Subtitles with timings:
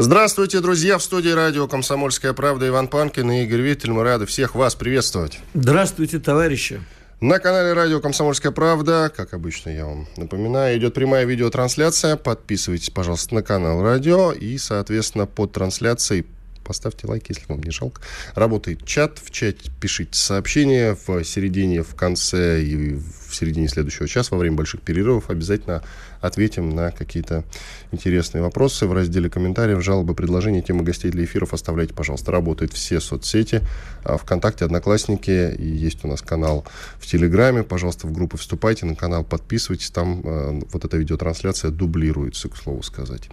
[0.00, 0.96] Здравствуйте, друзья!
[0.96, 3.90] В студии радио «Комсомольская правда» Иван Панкин и Игорь Виттель.
[3.90, 5.40] Мы рады всех вас приветствовать.
[5.54, 6.80] Здравствуйте, товарищи!
[7.20, 12.14] На канале радио «Комсомольская правда», как обычно я вам напоминаю, идет прямая видеотрансляция.
[12.14, 16.26] Подписывайтесь, пожалуйста, на канал радио и, соответственно, под трансляцией
[16.68, 18.02] Поставьте лайк, если вам не жалко.
[18.34, 19.18] Работает чат.
[19.24, 20.98] В чате пишите сообщения.
[21.06, 22.92] В середине, в конце и
[23.26, 25.82] в середине следующего часа, во время больших перерывов, обязательно
[26.20, 27.44] ответим на какие-то
[27.92, 28.86] интересные вопросы.
[28.86, 32.32] В разделе комментариев, жалобы, предложения, темы гостей для эфиров оставляйте, пожалуйста.
[32.32, 33.62] Работают все соцсети.
[34.04, 35.54] А ВКонтакте, Одноклассники.
[35.56, 36.64] И есть у нас канал
[36.98, 37.62] в Телеграме.
[37.62, 39.90] Пожалуйста, в группу вступайте, на канал подписывайтесь.
[39.90, 43.30] Там э, вот эта видеотрансляция дублируется, к слову сказать.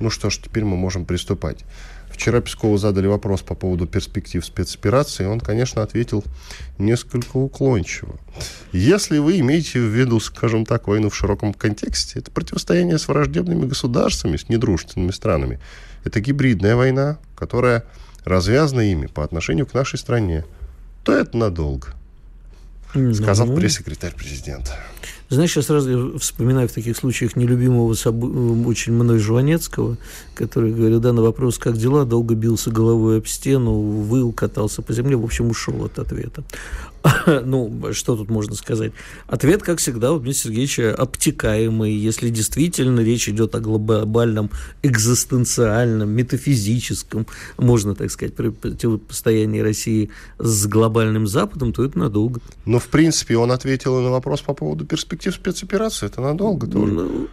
[0.00, 1.64] Ну что ж, теперь мы можем приступать.
[2.14, 6.22] Вчера Пескову задали вопрос по поводу перспектив спецоперации, и он, конечно, ответил
[6.78, 8.18] несколько уклончиво.
[8.72, 13.66] Если вы имеете в виду, скажем так, войну в широком контексте, это противостояние с враждебными
[13.66, 15.58] государствами, с недружественными странами.
[16.04, 17.82] Это гибридная война, которая
[18.24, 20.44] развязана ими по отношению к нашей стране,
[21.02, 21.88] то это надолго,
[22.92, 24.78] сказал пресс-секретарь президента.
[25.34, 27.94] Знаешь, я сразу вспоминаю в таких случаях нелюбимого
[28.66, 29.96] очень мной Жванецкого,
[30.34, 34.92] который говорил, да, на вопрос, как дела, долго бился головой об стену, выл, катался по
[34.92, 36.44] земле, в общем, ушел от ответа.
[37.44, 38.92] ну, что тут можно сказать?
[39.26, 41.92] Ответ, как всегда, у Дмитрия Сергеевича обтекаемый.
[41.92, 44.50] Если действительно речь идет о глобальном,
[44.82, 47.26] экзистенциальном, метафизическом,
[47.58, 52.40] можно так сказать, противостоянии России с глобальным Западом, то это надолго.
[52.64, 56.06] Но, в принципе, он ответил на вопрос по поводу перспектив спецоперации.
[56.06, 56.92] Это надолго тоже.
[56.92, 57.28] Ну,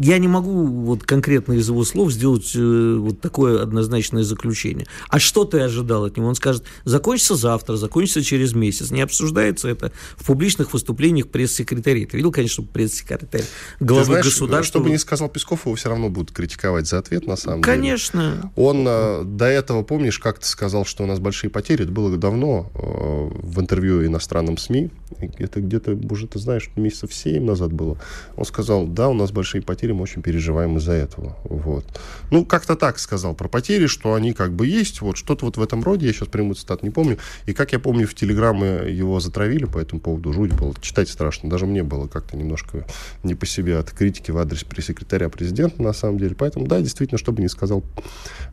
[0.00, 4.86] я не могу вот конкретно из его слов сделать э, вот такое однозначное заключение.
[5.08, 6.28] А что ты ожидал от него?
[6.28, 8.90] Он скажет, закончится завтра, закончится через месяц.
[8.90, 12.06] Не обсуждается это в публичных выступлениях пресс-секретарей.
[12.06, 13.44] Ты видел, конечно, пресс-секретарь
[13.80, 14.78] главы знаешь, государства.
[14.78, 18.20] Чтобы не сказал Песков, его все равно будут критиковать за ответ, на самом конечно.
[18.20, 18.30] деле.
[18.32, 18.52] Конечно.
[18.56, 21.84] Он э, до этого, помнишь, как ты сказал, что у нас большие потери?
[21.84, 24.90] Это было давно э, в интервью иностранным СМИ.
[25.38, 27.98] Это где-то, уже ты знаешь, месяцев 7 назад было.
[28.36, 31.36] Он сказал, да, у нас большие потери потери, мы очень переживаем из-за этого.
[31.44, 31.84] Вот.
[32.32, 35.62] Ну, как-то так сказал про потери, что они как бы есть, вот что-то вот в
[35.62, 37.18] этом роде, я сейчас прямую цитату не помню.
[37.46, 41.48] И как я помню, в Телеграме его затравили по этому поводу, жуть было, читать страшно.
[41.48, 42.84] Даже мне было как-то немножко
[43.22, 46.34] не по себе от критики в адрес пресс-секретаря президента, на самом деле.
[46.34, 47.84] Поэтому, да, действительно, что бы ни сказал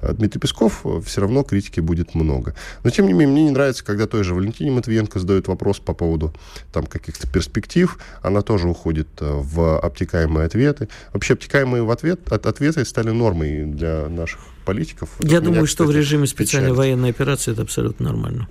[0.02, 2.54] э, Дмитрий Песков, э, все равно критики будет много.
[2.84, 5.96] Но, тем не менее, мне не нравится, когда той же Валентине Матвиенко задают вопрос по
[5.96, 6.36] поводу
[6.72, 10.88] там каких-то перспектив, она тоже уходит э, в обтекаемые ответы.
[11.16, 15.10] Вообще обтекаемые в ответ, от, ответы стали нормой для наших политиков.
[15.22, 16.78] Я думаю, меня, что кстати, в режиме специальной печалит.
[16.78, 18.50] военной операции это абсолютно нормально.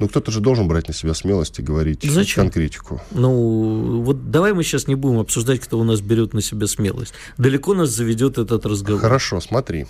[0.00, 2.46] Ну, кто-то же должен брать на себя смелость и говорить Зачем?
[2.46, 3.00] конкретику.
[3.12, 7.14] Ну, вот давай мы сейчас не будем обсуждать, кто у нас берет на себя смелость.
[7.38, 9.00] Далеко нас заведет этот разговор.
[9.00, 9.86] Хорошо, смотри.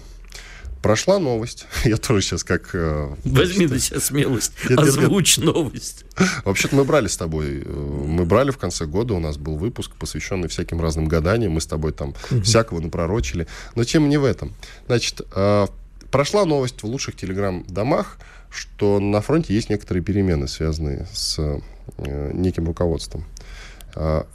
[0.83, 1.67] Прошла новость.
[1.85, 2.71] Я тоже сейчас как...
[2.75, 4.53] Э, Возьми на себя смелость.
[4.69, 5.55] Нет, Озвучь нет, нет.
[5.55, 6.05] новость.
[6.45, 7.63] Вообще-то мы брали с тобой.
[7.65, 9.15] Э, мы брали в конце года.
[9.15, 11.53] У нас был выпуск, посвященный всяким разным гаданиям.
[11.53, 12.41] Мы с тобой там угу.
[12.43, 13.47] всякого напророчили.
[13.75, 14.55] Но тем не в этом.
[14.87, 15.67] Значит, э,
[16.11, 18.17] прошла новость в лучших телеграм-домах,
[18.51, 21.61] что на фронте есть некоторые перемены, связанные с
[21.99, 23.25] неким руководством.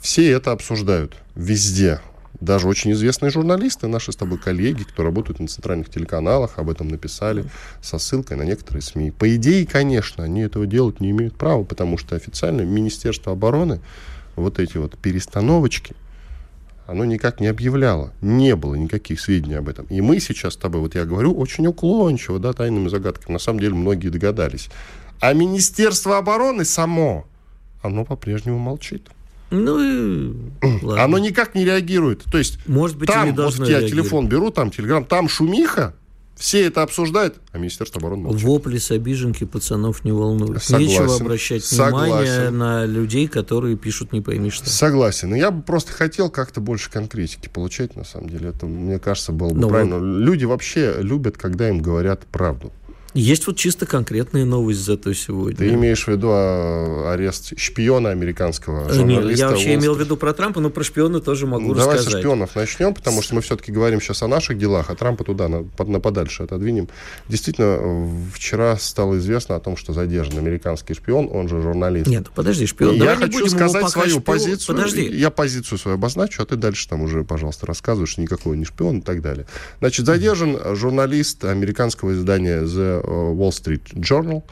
[0.01, 1.99] Все это обсуждают везде
[2.39, 6.87] даже очень известные журналисты, наши с тобой коллеги, кто работают на центральных телеканалах, об этом
[6.87, 7.45] написали
[7.81, 9.11] со ссылкой на некоторые СМИ.
[9.11, 13.79] По идее, конечно, они этого делать не имеют права, потому что официально Министерство обороны
[14.35, 15.95] вот эти вот перестановочки,
[16.87, 18.13] оно никак не объявляло.
[18.21, 19.85] Не было никаких сведений об этом.
[19.87, 23.33] И мы сейчас с тобой, вот я говорю, очень уклончиво, да, тайными загадками.
[23.33, 24.69] На самом деле многие догадались.
[25.19, 27.25] А Министерство обороны само,
[27.81, 29.09] оно по-прежнему молчит.
[29.51, 30.33] Ну и
[30.81, 31.03] ладно.
[31.03, 32.23] Оно никак не реагирует.
[32.31, 35.93] То есть Может быть, там, вот я телефон беру, там телеграм, там шумиха,
[36.35, 38.43] все это обсуждают, а Министерство обороны молчит.
[38.43, 40.61] Вопли с обиженки пацанов не волнуют.
[40.61, 40.87] Согласен.
[40.87, 42.13] Нечего обращать Согласен.
[42.13, 44.69] внимание на людей, которые пишут не пойми что.
[44.69, 45.29] Согласен.
[45.29, 48.49] Но я бы просто хотел как-то больше конкретики получать, на самом деле.
[48.49, 49.97] Это, мне кажется, было бы Но правильно.
[49.97, 50.23] Вы...
[50.23, 52.73] Люди вообще любят, когда им говорят правду.
[53.15, 55.55] Есть вот чисто конкретная новость зато сегодня.
[55.55, 59.29] Ты имеешь в виду а, арест шпиона американского журналиста?
[59.29, 59.79] Нет, я вообще Уолл...
[59.79, 62.11] имел в виду про Трампа, но про шпиона тоже могу Давай рассказать.
[62.11, 65.23] Давай со шпионов начнем, потому что мы все-таки говорим сейчас о наших делах, а Трампа
[65.23, 66.89] туда, на, на подальше отодвинем.
[67.29, 72.07] Действительно, вчера стало известно о том, что задержан американский шпион, он же журналист.
[72.07, 72.95] Нет, подожди, шпион.
[72.95, 74.23] Я хочу сказать свою шпион...
[74.23, 74.75] позицию.
[74.75, 75.05] Подожди.
[75.05, 79.01] Я позицию свою обозначу, а ты дальше там уже, пожалуйста, рассказываешь, никакой не шпион и
[79.01, 79.45] так далее.
[79.79, 84.43] Значит, задержан журналист американского издания The Wall Street Journal.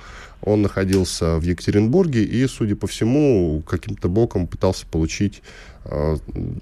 [0.46, 5.42] Он находился в Екатеринбурге и, судя по всему, каким-то боком пытался получить
[5.86, 6.18] э,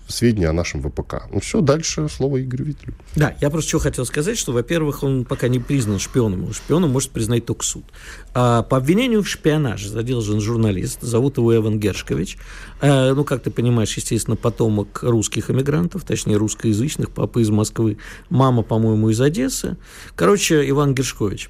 [0.07, 1.23] сведения о нашем ВПК.
[1.31, 2.93] Ну все, дальше слово Игорю Витлю.
[3.15, 6.53] Да, я просто что хотел сказать, что, во-первых, он пока не признан шпионом.
[6.53, 7.85] Шпионом может признать только суд.
[8.33, 12.37] А, по обвинению в шпионаже задержан журналист, зовут его Эван Гершкович.
[12.79, 17.97] А, ну, как ты понимаешь, естественно, потомок русских эмигрантов, точнее, русскоязычных, папа из Москвы,
[18.29, 19.77] мама, по-моему, из Одессы.
[20.15, 21.49] Короче, Иван Гершкович.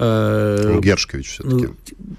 [0.00, 1.66] Э, Гершкович все-таки.
[1.66, 1.74] Ну,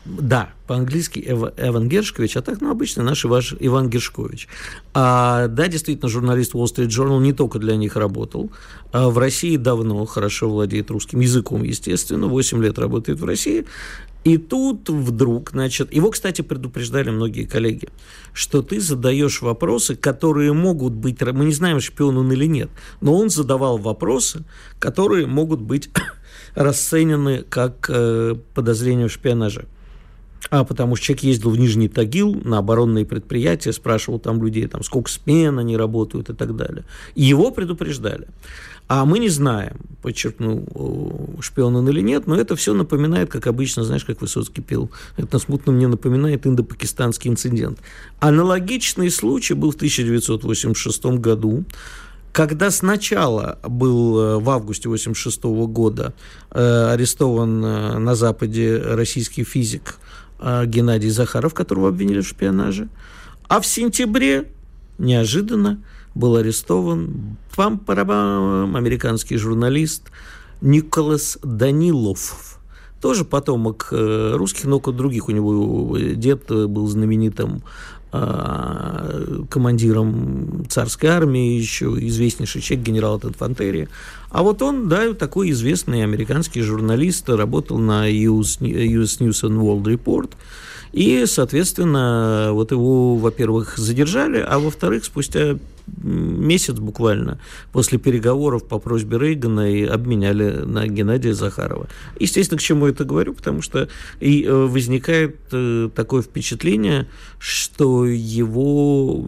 [0.06, 4.50] да, по-английски Эва, Эван Гершкович, а так, ну, обычно наш ваш Иван Гершкович.
[4.94, 8.52] А, да, действительно, журналист Wall Street Journal не только для них работал.
[8.92, 13.66] А в России давно хорошо владеет русским языком, естественно, 8 лет работает в России.
[14.26, 17.88] И тут вдруг, значит, его, кстати, предупреждали многие коллеги,
[18.34, 22.70] что ты задаешь вопросы, которые могут быть, мы не знаем, шпион он или нет,
[23.00, 24.44] но он задавал вопросы,
[24.78, 25.90] которые могут быть
[26.56, 29.66] расценены как э, подозрение в шпионаже.
[30.50, 34.84] А потому что человек ездил в Нижний Тагил на оборонные предприятия, спрашивал там людей, там,
[34.84, 36.86] сколько смен они работают и так далее.
[37.16, 38.28] И его предупреждали.
[38.88, 40.66] А мы не знаем, подчеркну,
[41.42, 45.38] шпион он или нет, но это все напоминает, как обычно, знаешь, как Высоцкий пел, это
[45.38, 47.80] смутно мне напоминает индо-пакистанский инцидент.
[48.20, 51.66] Аналогичный случай был в 1986 году,
[52.32, 56.14] когда сначала был э, в августе 1986 года
[56.52, 60.00] э, арестован э, на Западе российский физик
[60.40, 62.88] Геннадий Захаров, которого обвинили в шпионаже,
[63.48, 64.50] а в сентябре
[64.98, 65.84] неожиданно
[66.16, 70.10] был арестован пам парабам американский журналист
[70.62, 72.60] Николас Данилов,
[73.02, 75.30] тоже потомок русских, но других.
[75.30, 77.62] У него дед был знаменитым
[78.12, 83.88] командиром царской армии, еще известнейший человек, генерал от инфантерии.
[84.30, 89.84] А вот он, да, такой известный американский журналист, работал на US, US News and World
[89.84, 90.32] Report,
[90.92, 95.58] и, соответственно, вот его, во-первых, задержали, а во-вторых, спустя
[96.02, 97.40] месяц буквально
[97.72, 101.88] после переговоров по просьбе Рейгана и обменяли на Геннадия Захарова.
[102.20, 103.88] Естественно, к чему это говорю, потому что
[104.20, 107.08] и э, возникает э, такое впечатление,
[107.40, 109.24] что его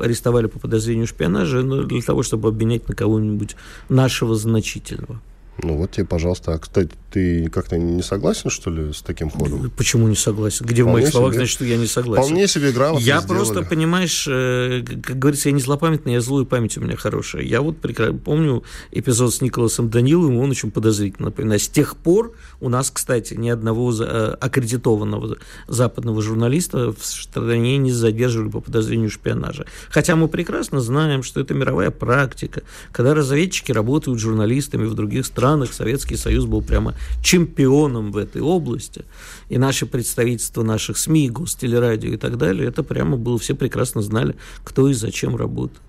[0.00, 3.56] арестовали по подозрению шпионажа но для того, чтобы обменять на кого-нибудь
[3.88, 5.20] нашего значительного.
[5.62, 6.52] Ну вот тебе, пожалуйста.
[6.54, 9.70] А, кстати, ты как-то не согласен, что ли, с таким ходом?
[9.70, 10.66] Почему не согласен?
[10.66, 11.38] Где Вполне в моих словах себе...
[11.38, 12.24] значит, что я не согласен?
[12.24, 13.26] Вполне себе грамотно Я сделали.
[13.26, 17.42] просто, понимаешь, э, как говорится, я не злопамятный, я злую память у меня хорошая.
[17.42, 21.62] Я вот прекрасно помню эпизод с Николасом Даниловым, он очень подозрительно напоминает.
[21.62, 25.38] С тех пор у нас, кстати, ни одного э, аккредитованного
[25.68, 29.64] западного журналиста в стране не задерживали по подозрению шпионажа.
[29.88, 32.62] Хотя мы прекрасно знаем, что это мировая практика,
[32.92, 38.42] когда разведчики работают журналистами в других странах, странах Советский Союз был прямо чемпионом в этой
[38.42, 39.04] области.
[39.48, 44.34] И наши представительства наших СМИ, гостелерадио и так далее, это прямо было, все прекрасно знали,
[44.64, 45.80] кто и зачем работает.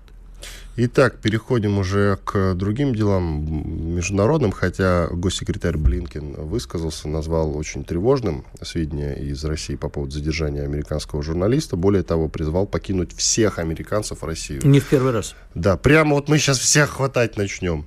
[0.76, 9.14] Итак, переходим уже к другим делам международным, хотя госсекретарь Блинкен высказался, назвал очень тревожным сведения
[9.14, 11.74] из России по поводу задержания американского журналиста.
[11.74, 14.60] Более того, призвал покинуть всех американцев в Россию.
[14.64, 15.34] Не в первый раз.
[15.56, 17.84] Да, прямо вот мы сейчас всех хватать начнем.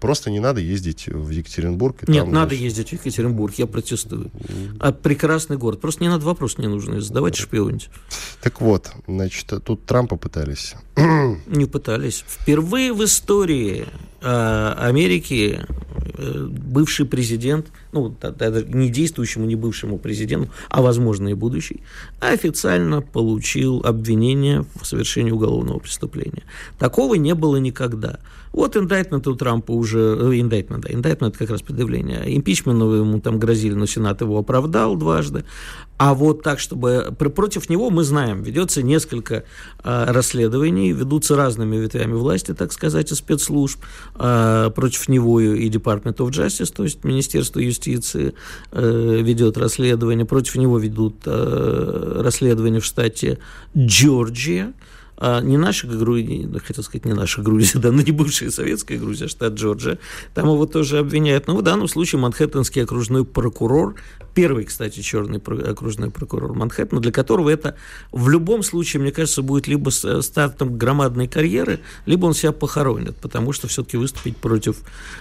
[0.00, 2.06] Просто не надо ездить в Екатеринбург.
[2.08, 4.30] Нет, там, надо ездить в Екатеринбург, я протестую.
[4.78, 5.80] А прекрасный город.
[5.80, 7.88] Просто не надо вопрос не нужно задавать шпионить.
[8.42, 10.74] Так вот, значит, тут Трампа пытались.
[10.96, 12.24] Не пытались.
[12.26, 13.86] Впервые в истории
[14.26, 15.60] Америки
[16.18, 18.14] э, бывший президент, ну,
[18.68, 21.82] не действующему, не бывшему президенту, а, возможно, и будущий,
[22.20, 26.42] официально получил обвинение в совершении уголовного преступления.
[26.78, 28.18] Такого не было никогда.
[28.56, 29.98] Вот индайтмент у Трампа уже,
[30.32, 32.22] индайтмент, да, индайтмент как раз предъявление.
[32.36, 35.44] Импичмент ему там грозили, но Сенат его оправдал дважды.
[35.98, 39.44] А вот так, чтобы против него, мы знаем, ведется несколько
[39.84, 43.78] э, расследований, ведутся разными ветвями власти, так сказать, и спецслужб.
[44.18, 48.34] Э, против него и Department of Justice, то есть Министерство юстиции
[48.72, 50.24] э, ведет расследование.
[50.24, 53.38] Против него ведут э, расследование в штате
[53.76, 54.72] Джорджия.
[55.18, 59.26] А, не наша Грузия, хотел сказать, не наша Грузия, да, но не бывшая советская Грузия,
[59.26, 59.98] а штат Джорджия,
[60.34, 61.46] там его тоже обвиняют.
[61.46, 63.94] Но в данном случае Манхэттенский окружной прокурор,
[64.34, 67.76] первый, кстати, черный окружной прокурор Манхэттена, для которого это
[68.12, 73.52] в любом случае, мне кажется, будет либо стартом громадной карьеры, либо он себя похоронит, потому
[73.52, 74.76] что все-таки выступить против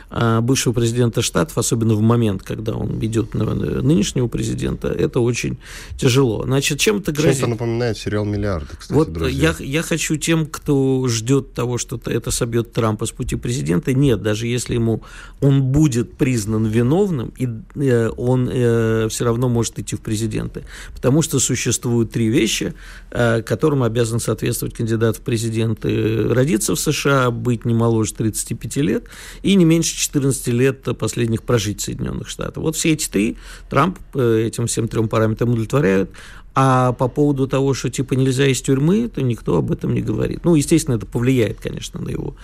[0.09, 5.57] а, бывшего президента штатов, особенно в момент, когда он ведет нынешнего президента, это очень
[5.97, 6.43] тяжело.
[6.43, 7.39] Значит, чем это грозит?
[7.39, 12.31] Чем-то напоминает сериал «Миллиарды», кстати, Вот я, я хочу тем, кто ждет того, что это
[12.31, 15.03] собьет Трампа с пути президента, нет, даже если ему
[15.41, 20.63] он будет признан виновным, и э, он э, все равно может идти в президенты.
[20.93, 22.73] Потому что существуют три вещи,
[23.11, 26.27] э, которым обязан соответствовать кандидат в президенты.
[26.29, 29.05] Родиться в США, быть не моложе 35 лет
[29.43, 32.57] и не меньше 14 лет последних прожить в Соединенных Штатах.
[32.57, 33.37] Вот все эти три
[33.69, 36.09] Трамп этим всем трем параметрам удовлетворяют.
[36.57, 40.45] А по поводу того, что типа нельзя из тюрьмы, то никто об этом не говорит.
[40.45, 42.35] Ну, естественно, это повлияет, конечно, на его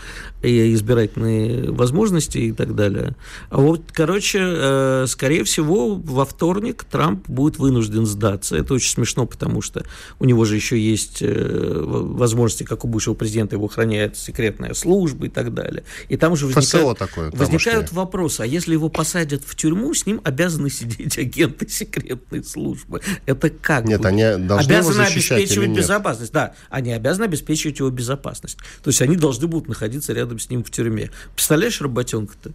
[0.41, 3.15] избирательные возможности и так далее.
[3.49, 8.57] А вот, короче, э, скорее всего, во вторник Трамп будет вынужден сдаться.
[8.57, 9.85] Это очень смешно, потому что
[10.19, 15.27] у него же еще есть э, возможности, как у бывшего президента, его охраняет секретная служба
[15.27, 15.85] и так далее.
[16.09, 20.19] И там уже возникают, такое, возникают вопросы, а если его посадят в тюрьму, с ним
[20.25, 22.99] обязаны сидеть агенты секретной службы.
[23.25, 23.85] Это как?
[23.85, 26.31] Нет, нет, они должны обязаны его обеспечивать безопасность.
[26.31, 28.57] Да, они обязаны обеспечивать его безопасность.
[28.83, 31.11] То есть они должны будут находиться рядом с ним в тюрьме.
[31.35, 32.51] Представляешь, работенка-то?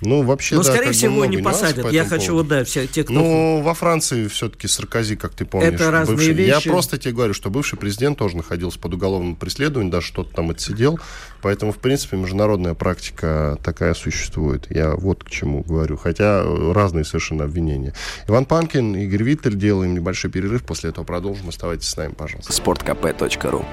[0.00, 1.90] Ну, вообще, Но, да, скорее всего, не посадят.
[1.92, 3.12] Я хочу, вот, да, все те, кто...
[3.12, 6.34] Ну, во Франции все-таки Саркози, как ты помнишь, это разные бывший...
[6.34, 6.66] вещи.
[6.66, 10.50] Я просто тебе говорю, что бывший президент тоже находился под уголовным преследованием, даже что-то там
[10.50, 10.98] отсидел.
[11.42, 14.66] Поэтому, в принципе, международная практика такая существует.
[14.70, 15.96] Я вот к чему говорю.
[15.96, 17.94] Хотя разные совершенно обвинения.
[18.26, 19.54] Иван Панкин, Игорь Виттель.
[19.54, 20.64] Делаем небольшой перерыв.
[20.64, 21.48] После этого продолжим.
[21.48, 22.52] Оставайтесь с нами, пожалуйста.
[22.52, 23.64] Спорткп.ру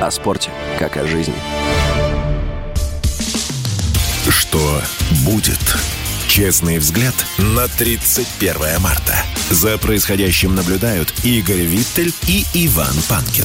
[0.00, 1.34] О спорте, как о жизни.
[4.34, 4.82] Что
[5.24, 5.60] будет?
[6.26, 9.14] Честный взгляд на 31 марта.
[9.50, 13.44] За происходящим наблюдают Игорь Виттель и Иван Панкин.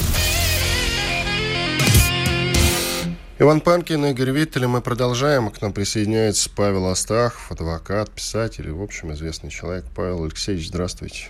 [3.38, 5.50] Иван Панкин, Игорь Виттель, мы продолжаем.
[5.50, 9.84] К нам присоединяется Павел Астахов, адвокат, писатель, в общем, известный человек.
[9.94, 11.28] Павел Алексеевич, здравствуйте.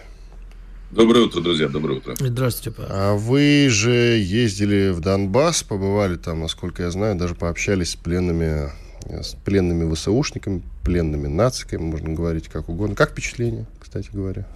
[0.91, 2.17] Доброе утро, друзья, доброе утро.
[2.19, 2.91] Здравствуйте, Павел.
[2.91, 8.71] А вы же ездили в Донбасс, побывали там, насколько я знаю, даже пообщались с пленными
[9.09, 12.95] с пленными ВСУшниками, пленными нациками, можно говорить как угодно.
[12.95, 14.47] Как впечатление, кстати говоря,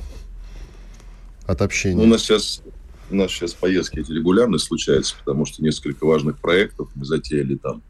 [1.46, 1.96] от общения?
[1.96, 2.62] Ну, у нас сейчас
[3.10, 7.82] у нас сейчас поездки эти регулярно случаются, потому что несколько важных проектов мы затеяли там.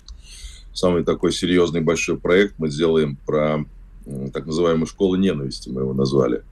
[0.72, 3.64] Самый такой серьезный большой проект мы сделаем про
[4.32, 6.42] так называемую школу ненависти, мы его назвали.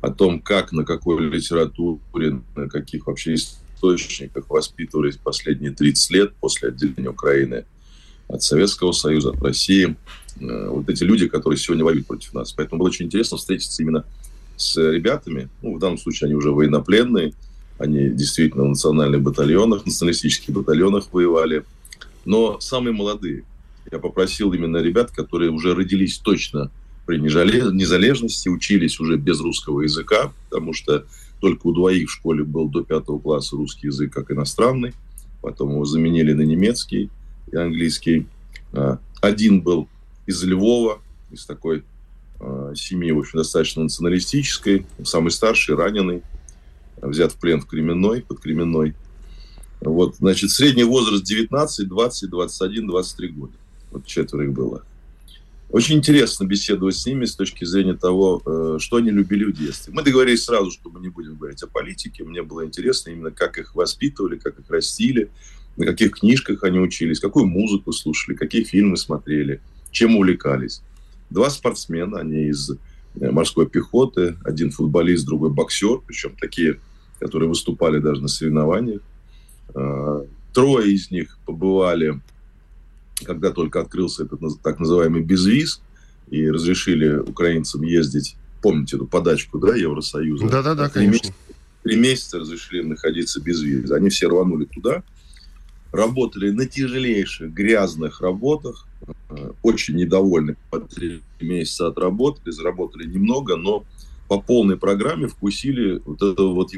[0.00, 6.68] О том, как, на какой литературе, на каких вообще источниках воспитывались последние 30 лет после
[6.68, 7.64] отделения Украины–
[8.32, 9.96] от Советского Союза, от России.
[10.40, 12.52] Э, вот эти люди, которые сегодня воюют против нас.
[12.52, 14.04] Поэтому было очень интересно встретиться именно
[14.56, 15.48] с ребятами.
[15.62, 17.34] Ну, в данном случае они уже военнопленные.
[17.78, 21.64] Они действительно в национальных батальонах, националистических батальонах воевали.
[22.24, 23.44] Но самые молодые.
[23.90, 26.70] Я попросил именно ребят, которые уже родились точно
[27.06, 31.06] при незалежности, учились уже без русского языка, потому что
[31.40, 34.92] только у двоих в школе был до пятого класса русский язык как иностранный,
[35.40, 37.10] потом его заменили на немецкий
[37.50, 38.26] и английский.
[38.72, 39.88] А, один был
[40.26, 41.84] из Львова, из такой
[42.38, 44.86] а, семьи, в общем, достаточно националистической.
[45.04, 46.22] Самый старший, раненый,
[47.00, 48.94] взят в плен в Кременной, под Кременной.
[49.80, 53.52] Вот, значит, средний возраст 19, 20, 21, 23 года.
[53.90, 54.84] Вот четверо их было.
[55.70, 59.92] Очень интересно беседовать с ними с точки зрения того, э, что они любили в детстве.
[59.94, 62.24] Мы договорились сразу, что мы не будем говорить о политике.
[62.24, 65.30] Мне было интересно именно, как их воспитывали, как их растили,
[65.80, 70.82] на каких книжках они учились, какую музыку слушали, какие фильмы смотрели, чем увлекались.
[71.30, 72.76] Два спортсмена, они из э,
[73.30, 76.78] морской пехоты, один футболист, другой боксер, причем такие,
[77.18, 79.00] которые выступали даже на соревнованиях.
[79.74, 82.20] А, трое из них побывали,
[83.24, 85.80] когда только открылся этот так называемый безвиз,
[86.28, 90.46] и разрешили украинцам ездить, помните эту подачку, да, Евросоюза?
[90.46, 91.32] Да-да-да, конечно.
[91.84, 93.94] Три месяца разрешили находиться без визы.
[93.94, 95.02] Они все рванули туда,
[95.92, 98.86] работали на тяжелейших грязных работах,
[99.30, 103.84] э, очень недовольны, по три месяца отработали, заработали немного, но
[104.28, 106.72] по полной программе вкусили вот это вот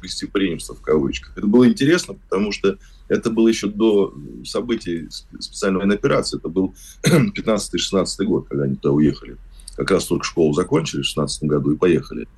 [0.00, 1.36] гостеприимство в кавычках.
[1.36, 2.78] Это было интересно, потому что
[3.08, 6.38] это было еще до событий специальной военной операции.
[6.38, 9.36] Это был 15-16 год, когда они туда уехали.
[9.76, 12.28] Как раз только школу закончили в 16 году и поехали.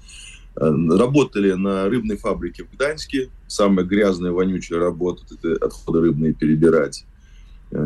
[0.57, 3.31] Работали на рыбной фабрике в Гданьске.
[3.47, 7.05] Самая грязная, вонючая работа– это отходы рыбные перебирать.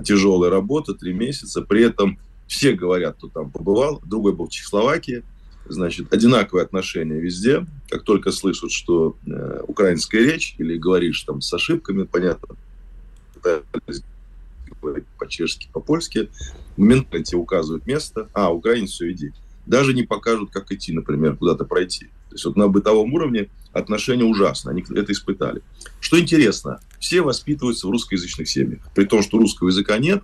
[0.05, 1.63] Тяжелая работа, три месяца.
[1.63, 4.01] При этом все говорят, кто там побывал.
[4.05, 5.25] Другой был в Чехословакии.
[5.69, 7.67] Значит, одинаковые отношения везде.
[7.89, 12.57] Как только слышат, что э, украинская речь или говоришь там с ошибками, понятно,
[15.19, 16.31] по-чешски, по-польски,
[16.77, 18.29] моментально тебе указывают место.
[18.33, 19.33] А, украинец, все, иди.
[19.67, 22.09] Даже не покажут, как идти, например, куда-то пройти.
[22.31, 25.63] То есть вот на бытовом уровне отношения ужасно, они это испытали.
[25.99, 28.81] Что интересно, все воспитываются в русскоязычных семьях.
[28.95, 30.23] При том, что русского языка нет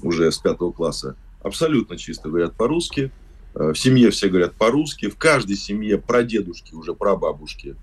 [0.00, 3.10] уже с пятого класса, абсолютно чисто говорят по-русски.
[3.54, 5.08] Э, в семье все говорят по-русски.
[5.08, 7.74] В каждой семье прадедушки, уже прабабушки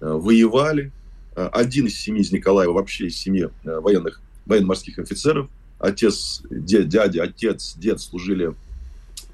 [0.00, 0.92] э, воевали.
[1.34, 5.48] Э, один из семьи из Николаева, вообще из семьи военных, военно-морских офицеров.
[5.80, 8.54] Отец, дядя, отец, дед служили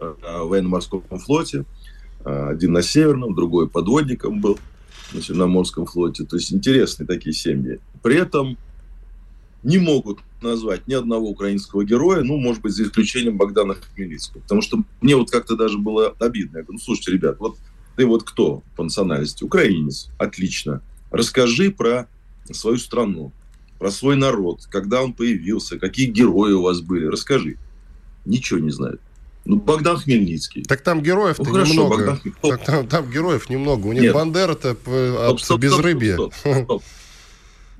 [0.00, 1.64] в военно-морском флоте.
[2.24, 4.58] Один на Северном, другой подводником был
[5.28, 6.24] на морском флоте.
[6.24, 7.80] То есть интересные такие семьи.
[8.02, 8.56] При этом
[9.62, 14.42] не могут назвать ни одного украинского героя, ну, может быть, за исключением Богдана Хмельницкого.
[14.42, 16.58] Потому что мне вот как-то даже было обидно.
[16.58, 17.56] Я говорю, ну, слушайте, ребят, вот
[17.96, 19.44] ты вот кто по национальности?
[19.44, 20.08] Украинец.
[20.18, 20.82] Отлично.
[21.10, 22.08] Расскажи про
[22.50, 23.32] свою страну,
[23.78, 27.06] про свой народ, когда он появился, какие герои у вас были.
[27.06, 27.56] Расскажи.
[28.24, 29.00] Ничего не знают.
[29.44, 30.62] Ну, Богдан Хмельницкий.
[30.62, 31.96] Так там героев-то ну, хорошо, немного.
[31.96, 32.34] Богдан...
[32.42, 33.86] Так, там, там героев немного.
[33.86, 34.14] У них Нет.
[34.14, 36.18] Бандера-то от безрыбья.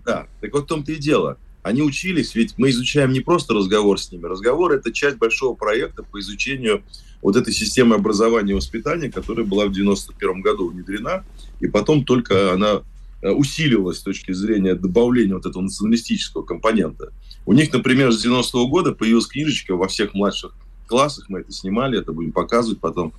[0.05, 1.39] Да, так вот в том-то и дело.
[1.63, 4.25] Они учились, ведь мы изучаем не просто разговор с ними.
[4.25, 6.83] Разговор– это часть большого проекта по изучению
[7.23, 11.25] вот этой системы образования и воспитания, которая была в 91 году внедрена,
[11.61, 12.83] и потом только она
[13.23, 17.13] э, усиливалась с точки зрения добавления вот этого националистического компонента.
[17.47, 20.57] У них, например, с 90-го года появилась книжечка во всех младших
[20.93, 23.13] классах, мы это снимали, это будем показывать потом.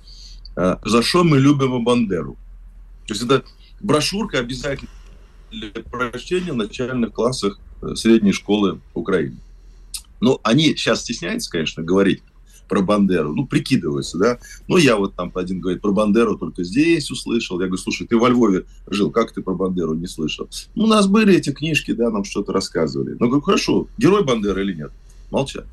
[0.56, 2.36] «Э, «За что мы любим Бандеру?»
[3.06, 3.44] То есть это
[3.80, 4.90] брошюрка обязательно
[5.50, 9.36] для прочтения в начальных классах Э, средней школы Украины.
[10.20, 12.22] Ну, они сейчас стесняются, конечно, говорить
[12.66, 14.38] про Бандеру, ну, прикидываются, да.
[14.68, 17.60] Ну, я вот там один говорит про Бандеру только здесь услышал.
[17.60, 20.48] Я говорю, слушай, ты во Львове жил, как ты про Бандеру не слышал?
[20.74, 23.16] Ну, у нас были эти книжки, да, нам что-то рассказывали.
[23.20, 24.92] Ну, говорю, хорошо, герой Бандеры или нет?
[25.30, 25.66] Молчат.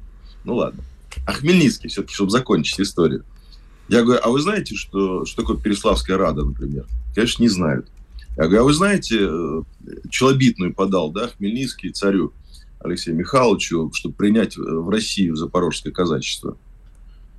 [0.43, 0.83] Ну, ладно.
[1.25, 3.25] А Хмельницкий все-таки, чтобы закончить историю.
[3.89, 6.85] Я говорю, а вы знаете, что, что такое Переславская Рада, например?
[7.13, 7.87] Конечно, не знают.
[8.37, 9.61] Я говорю, а вы знаете, э,
[10.09, 12.33] челобитную подал, да, Хмельницкий царю
[12.79, 16.57] Алексею Михайловичу, чтобы принять в Россию запорожское казачество.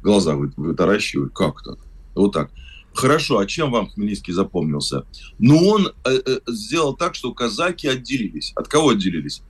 [0.02, 1.32] Глаза вы, вытаращивают.
[1.32, 1.78] Как так?
[2.14, 2.50] Вот так.
[2.92, 5.06] Хорошо, а чем вам Хмельницкий запомнился?
[5.38, 8.52] Ну, он э, э, сделал так, что казаки отделились.
[8.54, 9.42] От кого отделились?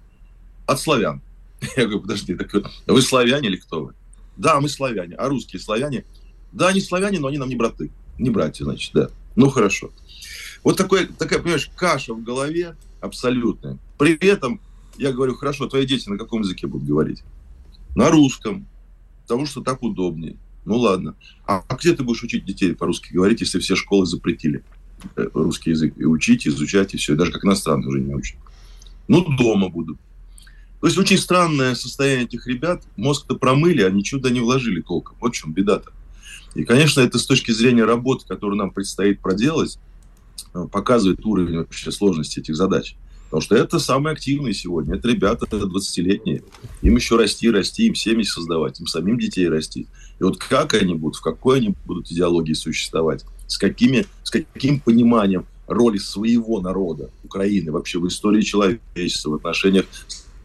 [0.66, 1.20] От славян.
[1.77, 2.53] Я говорю, подожди, так
[2.87, 3.94] вы славяне или кто вы?
[4.37, 5.14] Да, мы славяне.
[5.16, 6.05] А русские славяне?
[6.53, 7.90] Да, они славяне, но они нам не браты.
[8.18, 9.09] Не братья, значит, да.
[9.37, 9.90] Ну, хорошо.
[10.64, 13.79] Вот такой, такая, понимаешь, каша в голове абсолютная.
[13.99, 14.61] При этом
[14.99, 17.23] я говорю, хорошо, твои дети на каком языке будут говорить?
[17.95, 18.66] На русском,
[19.23, 20.37] потому что так удобнее.
[20.64, 21.16] Ну ладно.
[21.47, 24.62] А, а где ты будешь учить детей по-русски говорить, если все школы запретили
[25.16, 25.95] э, русский язык?
[25.97, 27.16] И учить, изучать, и все.
[27.16, 28.37] даже как иностранный уже не учат.
[29.09, 29.99] Ну, дома буду.
[30.83, 32.83] То есть очень странное состояние этих ребят.
[32.97, 35.16] Мозг-то промыли, а ничего да не вложили толком.
[35.18, 35.92] Вот в чем беда-то.
[36.55, 39.79] И, конечно, это с точки зрения работы, которую нам предстоит проделать,
[40.55, 42.97] Э, показывает уровень вообще сложности этих задач.
[43.25, 44.97] Потому что это самые активные сегодня.
[44.97, 46.42] Это ребята 20-летние.
[46.83, 49.87] Им еще расти, расти, им семьи создавать, им самим детей расти.
[50.21, 54.81] И вот как они будут, в какой они будут идеологии существовать, с, какими, с каким
[54.81, 59.87] пониманием роли своего народа, Украины, вообще в истории человечества, в отношениях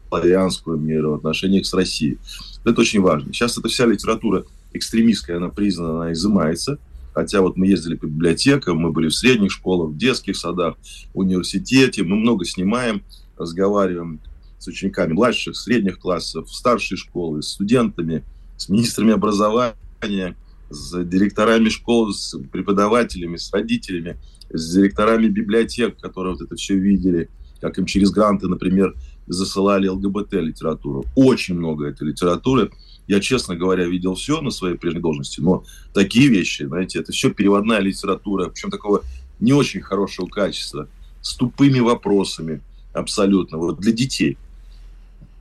[0.08, 2.18] славянского мира, в отношениях с Россией.
[2.64, 3.32] Это очень важно.
[3.32, 6.78] Сейчас эта вся литература экстремистская, она признана, она изымается.
[7.14, 10.76] Хотя вот мы ездили по библиотекам, мы были в средних школах, в детских садах,
[11.14, 13.02] в университете, мы много снимаем,
[13.36, 14.20] разговариваем
[14.58, 18.24] с учениками младших, средних классов, старшей школы, с студентами,
[18.56, 20.36] с министрами образования,
[20.70, 24.18] с директорами школ, с преподавателями, с родителями,
[24.52, 28.94] с директорами библиотек, которые вот это все видели, как им через гранты, например,
[29.28, 31.04] засылали ЛГБТ-литературу.
[31.14, 32.70] Очень много этой литературы.
[33.06, 35.64] Я, честно говоря, видел все на своей прежней должности, но
[35.94, 39.02] такие вещи, знаете, это все переводная литература, причем такого
[39.40, 40.88] не очень хорошего качества,
[41.22, 42.60] с тупыми вопросами
[42.92, 44.36] абсолютно, вот для детей.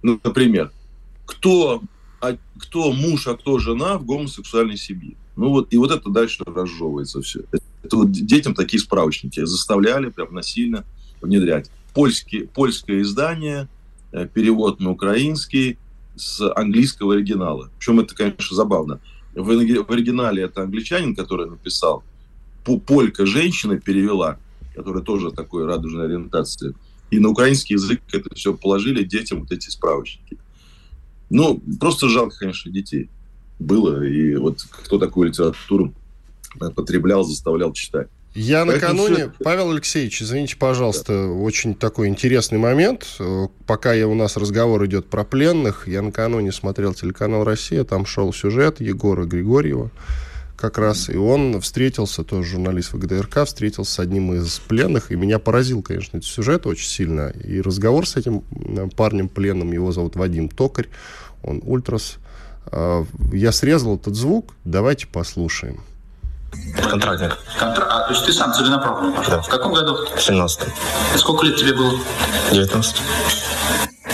[0.02, 0.72] Ну, например,
[1.26, 1.82] кто,
[2.22, 5.16] а, кто муж, а кто жена в гомосексуальной семье?
[5.36, 7.42] Ну вот, и вот это дальше разжевывается все.
[7.84, 10.84] Это вот детям такие справочники заставляли прям насильно
[11.22, 11.70] внедрять.
[11.94, 13.68] Польский, польское издание,
[14.12, 15.78] перевод на украинский,
[16.16, 17.70] с английского оригинала.
[17.78, 19.00] Причем это, конечно, забавно.
[19.34, 22.04] В, в оригинале это англичанин, который написал,
[22.64, 24.40] полька женщина перевела
[24.78, 26.76] который тоже такой радужной ориентации.
[27.10, 30.38] И на украинский язык это все положили детям, вот эти справочники.
[31.32, 33.10] Ну, просто жалко, конечно, детей
[33.58, 34.06] было.
[34.06, 35.94] И вот кто такую литературу
[36.76, 38.08] потреблял, заставлял читать.
[38.38, 39.32] Я накануне.
[39.44, 43.18] Павел Алексеевич, извините, пожалуйста, очень такой интересный момент.
[43.66, 48.32] Пока я, у нас разговор идет про пленных, я накануне смотрел телеканал «Россия», там шел
[48.32, 49.90] сюжет Егора Григорьева
[50.56, 55.40] как раз, и он встретился, тоже журналист ВГДРК, встретился с одним из пленных, и меня
[55.40, 60.16] поразил, конечно, этот сюжет очень сильно, и разговор с этим э, парнем пленным, его зовут
[60.16, 60.88] Вадим Токарь,
[61.44, 62.18] он ультрас.
[62.68, 65.80] А, я срезал этот звук, давайте послушаем.
[66.90, 67.38] Контрактник.
[67.60, 67.86] Контра...
[67.90, 69.36] А, то есть ты сам целенаправленно пошел?
[69.36, 69.42] Да.
[69.42, 69.98] В каком году?
[70.16, 70.62] В 17
[71.16, 71.94] И сколько лет тебе было?
[72.52, 72.96] 19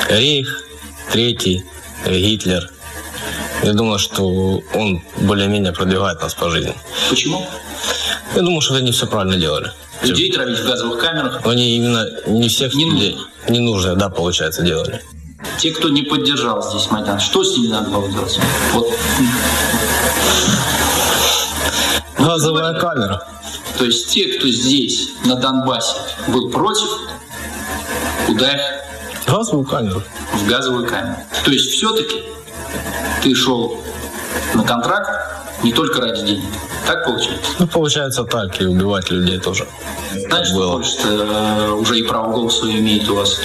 [0.09, 0.63] Рейх,
[1.11, 1.63] Третий,
[2.05, 2.69] Гитлер.
[3.63, 6.75] Я думал, что он более-менее продвигает нас по жизни.
[7.09, 7.47] Почему?
[8.35, 9.71] Я думал, что они все правильно делали.
[10.01, 11.41] Людей травить в газовых камерах?
[11.45, 13.53] Они именно не всех не людей нужно.
[13.53, 15.01] ненужные, да, получается, делали.
[15.57, 18.39] Те, кто не поддержал здесь Майдан, что с ними надо было делать?
[18.73, 18.87] Вот
[22.23, 23.21] Газовая камера.
[23.77, 25.97] То есть те, кто здесь, на Донбассе,
[26.29, 26.87] был против,
[28.27, 28.61] куда их?
[29.27, 30.01] Газовую камеру.
[30.33, 31.17] В газовую камеру.
[31.43, 32.23] То есть все-таки
[33.21, 33.77] ты шел
[34.53, 35.09] на контракт
[35.63, 36.43] не только ради денег.
[36.85, 37.51] Так получается?
[37.59, 39.67] Ну, получается так, и убивать людей тоже.
[40.27, 40.83] Знаешь, было.
[40.83, 43.39] что э, уже и право голоса имеет у вас?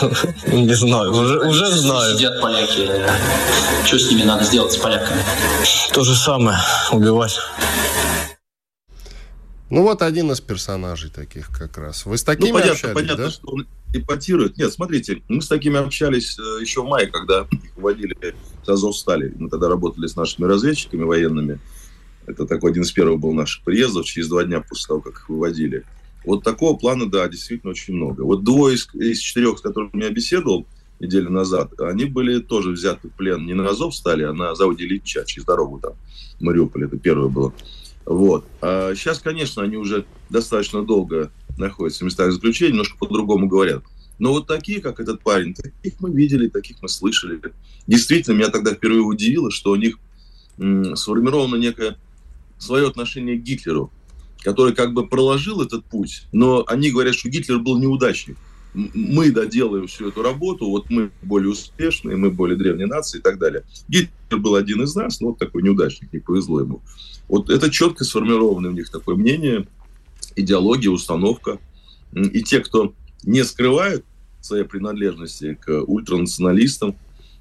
[0.46, 2.16] Не знаю, уже, уже знаю.
[2.16, 2.90] Сидят поляки.
[3.84, 5.22] Что с ними надо сделать, с поляками?
[5.92, 6.58] То же самое,
[6.90, 7.38] убивать.
[9.70, 12.04] Ну вот один из персонажей таких как раз.
[12.04, 13.30] Вы с такими ну, понятно, общались, понятно, да?
[13.30, 14.56] что он эпатирует.
[14.58, 18.16] Нет, смотрите, мы с такими общались э, еще в мае, когда их вводили
[18.64, 19.32] с Азовстали.
[19.38, 21.60] Мы тогда работали с нашими разведчиками военными.
[22.26, 25.28] Это такой один из первых был наших приездов, через два дня после того, как их
[25.28, 25.84] выводили.
[26.24, 28.22] Вот такого плана, да, действительно очень много.
[28.22, 30.66] Вот двое из, из четырех, с которыми я беседовал
[30.98, 35.24] неделю назад, они были тоже взяты в плен не на Азовстали, а на заводе Ильича,
[35.24, 35.92] через дорогу там,
[36.38, 37.54] в Мариуполе, это первое было.
[38.10, 38.44] Вот.
[38.60, 43.84] А сейчас, конечно, они уже достаточно долго находятся в местах заключения, немножко по-другому говорят.
[44.18, 47.40] Но вот такие, как этот парень, таких мы видели, таких мы слышали.
[47.86, 49.96] Действительно, меня тогда впервые удивило, что у них
[50.56, 51.98] сформировано некое
[52.58, 53.92] свое отношение к Гитлеру,
[54.40, 58.36] который как бы проложил этот путь, но они говорят, что Гитлер был неудачник.
[58.74, 63.38] Мы доделаем всю эту работу, вот мы более успешные, мы более древние нации и так
[63.38, 63.64] далее.
[63.88, 66.80] Гитлер был один из нас, но вот такой неудачник, не повезло ему.
[67.28, 69.66] Вот это четко сформированное у них такое мнение,
[70.36, 71.58] идеология, установка.
[72.12, 74.04] И те, кто не скрывают
[74.40, 76.96] своей принадлежности к ультранационалистам,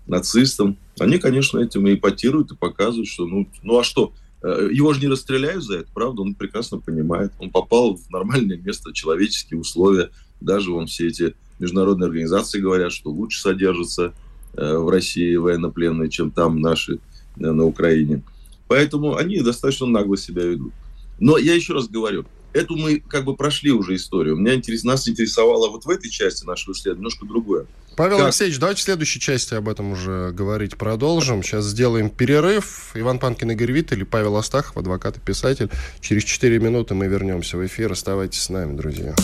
[0.08, 4.94] нацистам, они, конечно, этим и ипотируют и показывают, что ну, ну а что, э, его
[4.94, 7.32] же не расстреляют за это, правда, он прекрасно понимает.
[7.40, 10.10] Он попал в нормальное место, человеческие условия.
[10.42, 14.14] Даже вон все эти международные организации говорят, что лучше содержатся
[14.54, 16.98] э, в России военнопленные, чем там наши э,
[17.38, 18.24] на Украине.
[18.68, 20.74] Поэтому они достаточно нагло себя ведут.
[21.20, 24.38] Но я еще раз говорю, эту мы как бы прошли уже историю.
[24.38, 27.66] Меня интерес, нас интересовало вот в этой части нашего исследования немножко другое.
[27.98, 28.28] Павел как...
[28.28, 31.44] Алексеевич, давайте в следующей части об этом уже говорить продолжим.
[31.44, 32.92] Сейчас сделаем перерыв.
[32.94, 35.70] Иван Панкин, Игорь Вит или Павел Астахов, адвокат и писатель.
[36.00, 37.92] Через 4 минуты мы вернемся в эфир.
[37.92, 39.16] Оставайтесь с нами, друзья.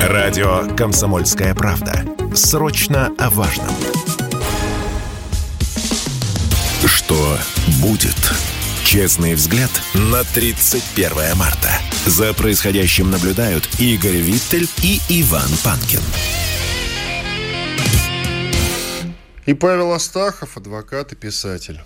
[0.00, 2.04] Радио «Комсомольская правда».
[2.34, 3.74] Срочно о важном.
[6.84, 7.38] Что
[7.80, 8.16] будет?
[8.84, 11.70] Честный взгляд на 31 марта.
[12.06, 16.00] За происходящим наблюдают Игорь Виттель и Иван Панкин.
[19.46, 21.80] И Павел Астахов, адвокат и писатель.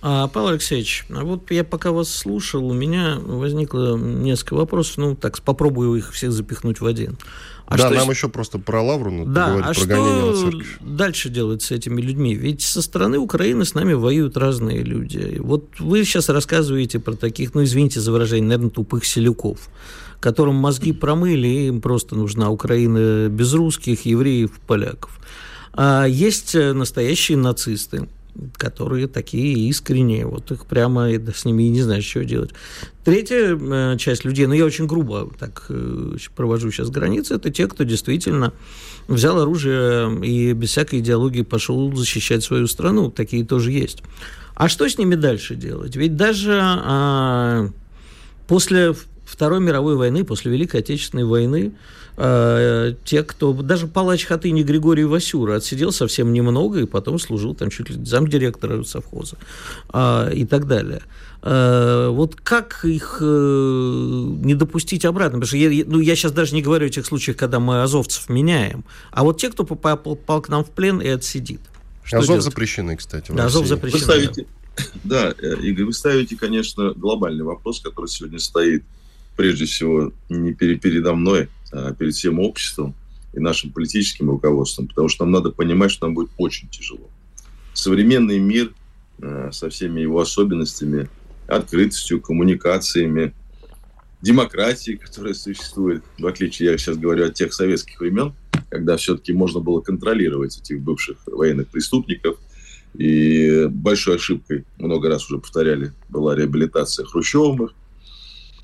[0.00, 5.16] А, Павел Алексеевич, а вот я пока вас слушал, у меня возникло несколько вопросов, ну,
[5.16, 7.18] так, попробую их всех запихнуть в один.
[7.66, 11.62] А да, нам еще просто про Лавру надо да, поговорить, а про что дальше делать
[11.62, 12.34] с этими людьми?
[12.34, 15.36] Ведь со стороны Украины с нами воюют разные люди.
[15.40, 19.68] Вот вы сейчас рассказываете про таких, ну, извините за выражение, наверное, тупых селюков,
[20.20, 25.18] которым мозги промыли, и им просто нужна Украина без русских, евреев, поляков.
[25.74, 28.08] А есть настоящие нацисты,
[28.56, 32.50] которые такие искренние, вот их прямо с ними и не знаешь, что делать.
[33.04, 37.66] Третья э, часть людей, ну я очень грубо так э, провожу сейчас границы, это те,
[37.66, 38.52] кто действительно
[39.08, 44.02] взял оружие и без всякой идеологии пошел защищать свою страну, такие тоже есть.
[44.54, 45.94] А что с ними дальше делать?
[45.96, 47.68] Ведь даже а,
[48.48, 48.94] после
[49.28, 51.72] Второй мировой войны, после Великой Отечественной войны,
[52.16, 53.52] э, те, кто...
[53.52, 58.82] Даже палач Хатыни Григорий Васюра отсидел совсем немного и потом служил там чуть ли замдиректора
[58.84, 59.36] совхоза
[59.92, 61.02] э, и так далее.
[61.42, 65.40] Э, вот как их э, не допустить обратно?
[65.40, 68.30] Потому что я, ну, я сейчас даже не говорю о тех случаях, когда мы азовцев
[68.30, 71.60] меняем, а вот те, кто попал, попал к нам в плен и отсидит.
[72.02, 72.44] Что Азов делать?
[72.44, 73.30] запрещены, кстати.
[73.30, 74.00] Да, Азов запрещены.
[74.00, 74.46] Вы ставите,
[75.04, 78.84] да, Игорь, вы ставите, конечно, глобальный вопрос, который сегодня стоит
[79.38, 82.96] прежде всего не передо мной, а перед всем обществом
[83.32, 87.08] и нашим политическим руководством, потому что нам надо понимать, что нам будет очень тяжело.
[87.72, 88.72] Современный мир
[89.52, 91.08] со всеми его особенностями
[91.46, 93.32] открытостью, коммуникациями,
[94.22, 98.34] демократией, которая существует, в отличие, я сейчас говорю, от тех советских времен,
[98.70, 102.38] когда все-таки можно было контролировать этих бывших военных преступников.
[102.94, 107.72] И большой ошибкой, много раз уже повторяли, была реабилитация Хрущевых.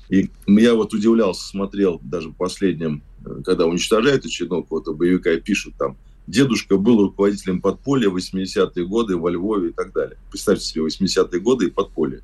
[0.09, 3.01] И я вот удивлялся, смотрел даже в последнем,
[3.43, 9.17] когда уничтожают очередного какого-то боевика и пишут там, дедушка был руководителем подполья в 80-е годы
[9.17, 10.17] во Львове и так далее.
[10.29, 12.21] Представьте себе, 80-е годы и подполье.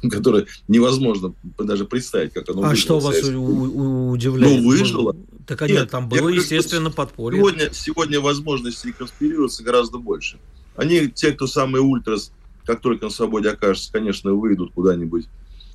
[0.10, 4.62] которое невозможно даже представить, как оно А что вас удивляет?
[4.62, 5.16] Ну, выжило.
[5.46, 7.38] Так нет, нет там было, естественно, подполье.
[7.38, 10.38] Сегодня, сегодня возможностей конспирироваться гораздо больше.
[10.76, 12.32] Они, те, кто самые ультрас,
[12.64, 15.26] как только на свободе окажется, конечно, выйдут куда-нибудь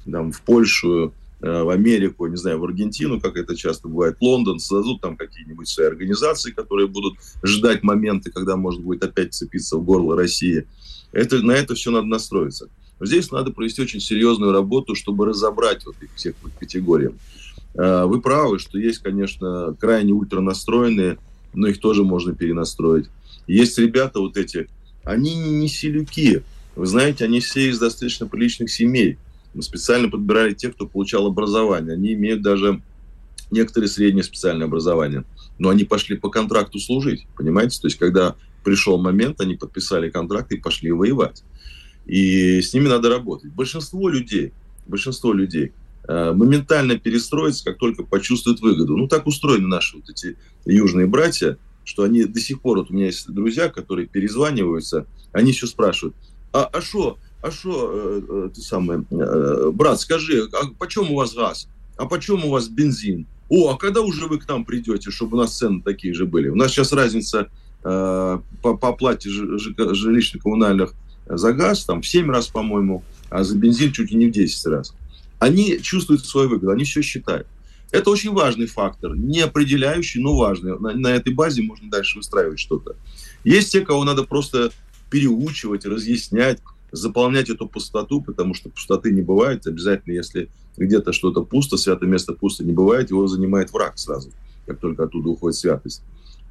[0.09, 1.11] там, в Польшу, э,
[1.45, 5.87] в Америку, не знаю, в Аргентину, как это часто бывает, Лондон, создадут там какие-нибудь свои
[5.87, 10.65] организации, которые будут ждать моменты, когда можно будет опять цепиться в горло России.
[11.11, 12.69] Это, на это все надо настроиться.
[12.99, 17.19] Здесь надо провести очень серьезную работу, чтобы разобрать вот их всех по категориям.
[17.77, 21.17] А, вы правы, что есть, конечно, крайне ультранастроенные,
[21.53, 23.07] но их тоже можно перенастроить.
[23.47, 24.67] Есть ребята вот эти,
[25.03, 26.41] они не селюки.
[26.75, 29.17] Вы знаете, они все из достаточно приличных семей.
[29.55, 31.93] Мы специально подбирали тех, кто получал образование.
[31.93, 32.81] Они имеют даже
[33.51, 35.23] некоторые среднее специальное образование.
[35.57, 37.79] Но они пошли по контракту служить, понимаете?
[37.79, 41.43] То есть, когда пришел момент, они подписали контракт и пошли воевать.
[42.05, 43.53] И с ними надо работать.
[43.53, 44.51] Большинство людей,
[44.87, 45.71] большинство людей
[46.05, 48.97] э, моментально перестроится, как только почувствуют выгоду.
[48.97, 52.93] Ну, так устроены наши вот эти южные братья, что они до сих пор, вот у
[52.93, 56.15] меня есть друзья, которые перезваниваются, они еще спрашивают,
[56.51, 61.35] а что, а что, э, э, ты самый, э, брат, скажи, а почем у вас
[61.35, 61.67] газ?
[61.95, 63.27] А почем у вас бензин?
[63.49, 66.49] О, а когда уже вы к нам придете, чтобы у нас цены такие же были?
[66.49, 67.49] У нас сейчас разница
[67.83, 70.95] э, по, по оплате жилищно-коммунальных
[71.27, 74.65] за газ там в 7 раз, по-моему, а за бензин чуть ли не в 10
[74.65, 74.95] раз.
[75.37, 77.45] Они чувствуют свою выгоду, они все считают.
[77.91, 80.79] Это очень важный фактор, не определяющий, но важный.
[80.79, 82.95] На, на этой базе можно дальше выстраивать что-то.
[83.43, 84.71] Есть те, кого надо просто
[85.11, 86.59] переучивать, разъяснять,
[86.95, 89.67] заполнять эту пустоту, потому что пустоты не бывает.
[89.67, 94.31] Обязательно, если где-то что-то пусто, святое место пусто не бывает, его занимает враг сразу,
[94.65, 96.01] как только оттуда уходит святость.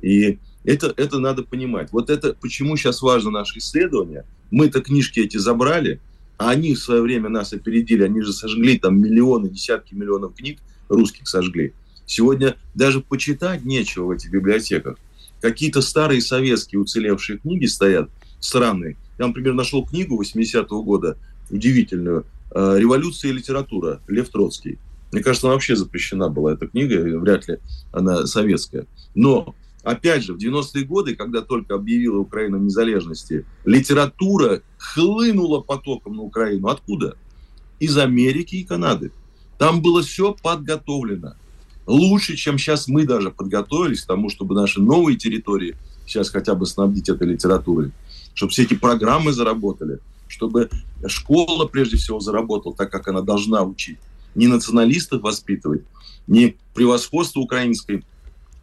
[0.01, 1.93] И это, это надо понимать.
[1.93, 4.25] Вот это почему сейчас важно наше исследование.
[4.51, 6.01] Мы-то книжки эти забрали,
[6.37, 8.03] а они в свое время нас опередили.
[8.03, 11.73] Они же сожгли там миллионы, десятки миллионов книг русских сожгли.
[12.07, 14.99] Сегодня даже почитать нечего в этих библиотеках.
[15.41, 18.97] Какие-то старые советские уцелевшие книги стоят, странные.
[19.19, 21.17] Я, например, нашел книгу 80-го года,
[21.51, 24.79] удивительную, э, «Революция и литература», Лев Троцкий.
[25.13, 27.59] Мне кажется, она вообще запрещена была, эта книга, вряд ли
[27.93, 28.87] она советская.
[29.15, 36.23] Но Опять же, в 90-е годы, когда только объявила Украина незалежности, литература хлынула потоком на
[36.23, 36.69] Украину.
[36.69, 37.17] Откуда?
[37.81, 39.13] Из Америки и Канады.
[39.59, 41.35] Там было все подготовлено.
[41.87, 46.65] Лучше, чем сейчас мы даже подготовились к тому, чтобы наши новые территории сейчас хотя бы
[46.65, 47.93] снабдить этой литературой.
[48.35, 50.01] Чтобы все эти программы заработали.
[50.29, 50.71] Чтобы
[51.07, 53.99] школа прежде всего заработала так, как она должна учить.
[54.35, 55.83] Не националистов воспитывать,
[56.27, 58.05] не превосходство украинской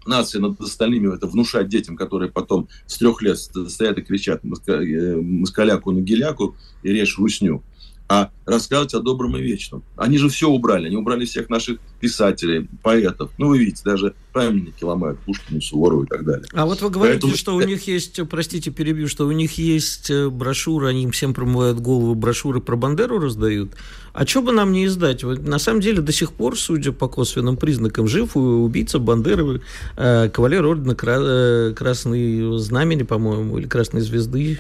[0.06, 5.16] нации над остальными, это внушать детям, которые потом с трех лет стоят и кричат э,
[5.16, 7.64] москаляку на геляку и режь русню
[8.12, 9.84] а рассказывать о добром и вечном.
[9.96, 10.88] Они же все убрали.
[10.88, 13.32] Они убрали всех наших писателей, поэтов.
[13.38, 16.46] Ну, вы видите, даже памятники ломают Пушкину, Суворову и так далее.
[16.52, 17.38] А вот вы говорите, Поэтому...
[17.38, 21.34] что у них есть, простите, перебью, что у них есть э, брошюры, они им всем
[21.34, 23.72] промывают голову, брошюры про Бандеру раздают.
[24.12, 25.24] А что бы нам не издать?
[25.24, 29.62] Вот, на самом деле, до сих пор, судя по косвенным признакам, жив убийца Бандеры,
[29.96, 34.60] э, кавалер ордена Кра- э, Красной Знамени, по-моему, или Красной Звезды,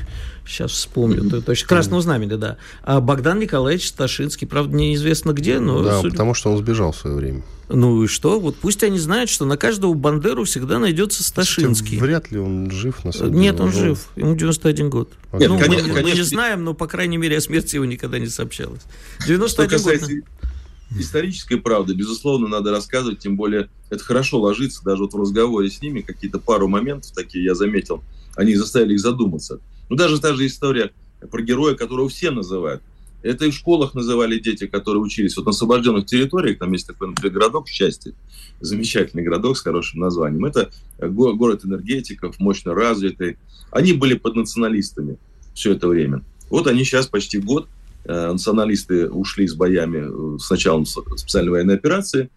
[0.51, 1.41] сейчас вспомню, mm-hmm.
[1.41, 2.57] то есть Красного Знамени, да.
[2.83, 5.81] А Богдан Николаевич Сташинский, правда, неизвестно где, но...
[5.83, 6.11] Да, судя...
[6.11, 7.43] потому что он сбежал в свое время.
[7.73, 8.39] Ну и что?
[8.39, 11.95] Вот пусть они знают, что на каждого Бандеру всегда найдется Сташинский.
[11.95, 13.43] Кстати, вряд ли он жив, на самом деле.
[13.43, 14.09] Нет, он жив.
[14.15, 15.09] Ему 91 год.
[15.33, 16.01] Нет, ну, конечно, мы, конечно.
[16.01, 18.81] мы не знаем, но, по крайней мере, о смерти его никогда не сообщалось.
[19.25, 20.99] 91 что касается, год.
[20.99, 25.81] историческая правда, безусловно, надо рассказывать, тем более это хорошо ложится, даже вот в разговоре с
[25.81, 28.03] ними какие-то пару моментов такие я заметил,
[28.35, 29.59] они заставили их задуматься.
[29.91, 30.91] Ну, даже та же история
[31.29, 32.81] про героя, которого все называют.
[33.23, 36.59] Это и в школах называли дети, которые учились вот на освобожденных территориях.
[36.59, 38.15] Там есть такой, например, городок в части.
[38.61, 40.45] Замечательный городок с хорошим названием.
[40.45, 43.35] Это город энергетиков, мощно развитый.
[43.69, 45.17] Они были под националистами
[45.53, 46.23] все это время.
[46.49, 47.67] Вот они сейчас почти год,
[48.05, 52.29] э, националисты ушли с боями э, с началом специальной военной операции.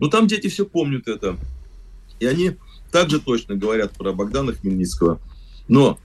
[0.00, 1.36] Но там дети все помнят это.
[2.20, 2.52] И они
[2.90, 5.20] также точно говорят про Богдана Хмельницкого.
[5.68, 5.98] Но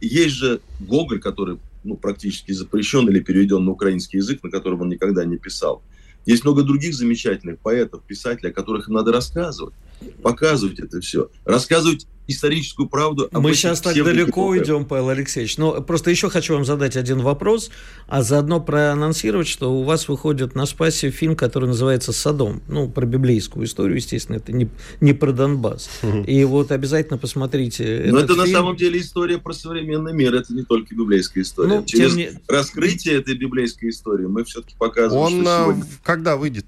[0.00, 4.88] есть же Гоголь, который ну, практически запрещен или переведен на украинский язык, на котором он
[4.88, 5.82] никогда не писал.
[6.26, 9.74] Есть много других замечательных поэтов, писателей, о которых надо рассказывать,
[10.22, 13.28] показывать это все, рассказывать историческую правду.
[13.32, 15.58] Мы сейчас так далеко уйдем, Павел Алексеевич.
[15.58, 17.70] Но просто еще хочу вам задать один вопрос,
[18.06, 22.62] а заодно проанонсировать, что у вас выходит на Спасе фильм, который называется «Садом».
[22.68, 24.68] Ну, про библейскую историю, естественно, это не,
[25.00, 25.90] не про Донбасс.
[26.02, 26.22] Угу.
[26.22, 28.38] И вот обязательно посмотрите Но это фильм.
[28.38, 31.68] на самом деле история про современный мир, это не только библейская история.
[31.68, 32.30] Ну, Через не...
[32.48, 35.84] раскрытие этой библейской истории мы все-таки показываем, Он что сегодня...
[36.02, 36.66] когда выйдет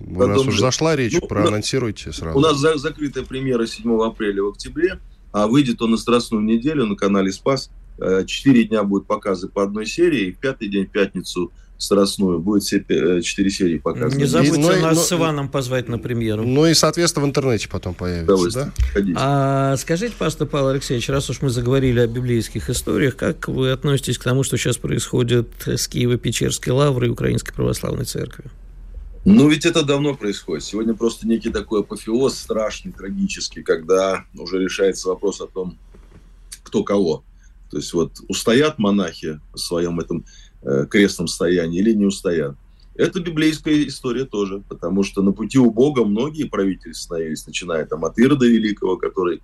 [0.00, 2.38] Потом, Раз уж зашла речь, ну, проанонсируйте сразу.
[2.38, 4.98] У нас за, закрытая премьера 7 апреля в октябре,
[5.32, 7.70] а выйдет он на Страстную неделю на канале «Спас».
[7.98, 12.40] Э, четыре дня будут показы по одной серии, и в пятый день, в пятницу, Страстную,
[12.40, 14.18] будет все э, четыре серии показаны.
[14.18, 16.42] Не забудьте и, ну, нас но, с Иваном позвать на премьеру.
[16.44, 19.02] Ну и, соответственно, в интернете потом появится, да?
[19.16, 24.18] А скажите, пожалуйста, Павел Алексеевич, раз уж мы заговорили о библейских историях, как вы относитесь
[24.18, 28.50] к тому, что сейчас происходит с Киево-Печерской лаврой и Украинской Православной Церковью?
[29.24, 30.64] Ну, ведь это давно происходит.
[30.64, 35.76] Сегодня просто некий такой апофеоз страшный, трагический, когда уже решается вопрос о том,
[36.62, 37.22] кто кого.
[37.70, 40.24] То есть вот устоят монахи в своем этом
[40.62, 42.56] э, крестном стоянии или не устоят.
[42.94, 48.04] Это библейская история тоже, потому что на пути у Бога многие правители становились, начиная там
[48.04, 49.42] от Ирода Великого, который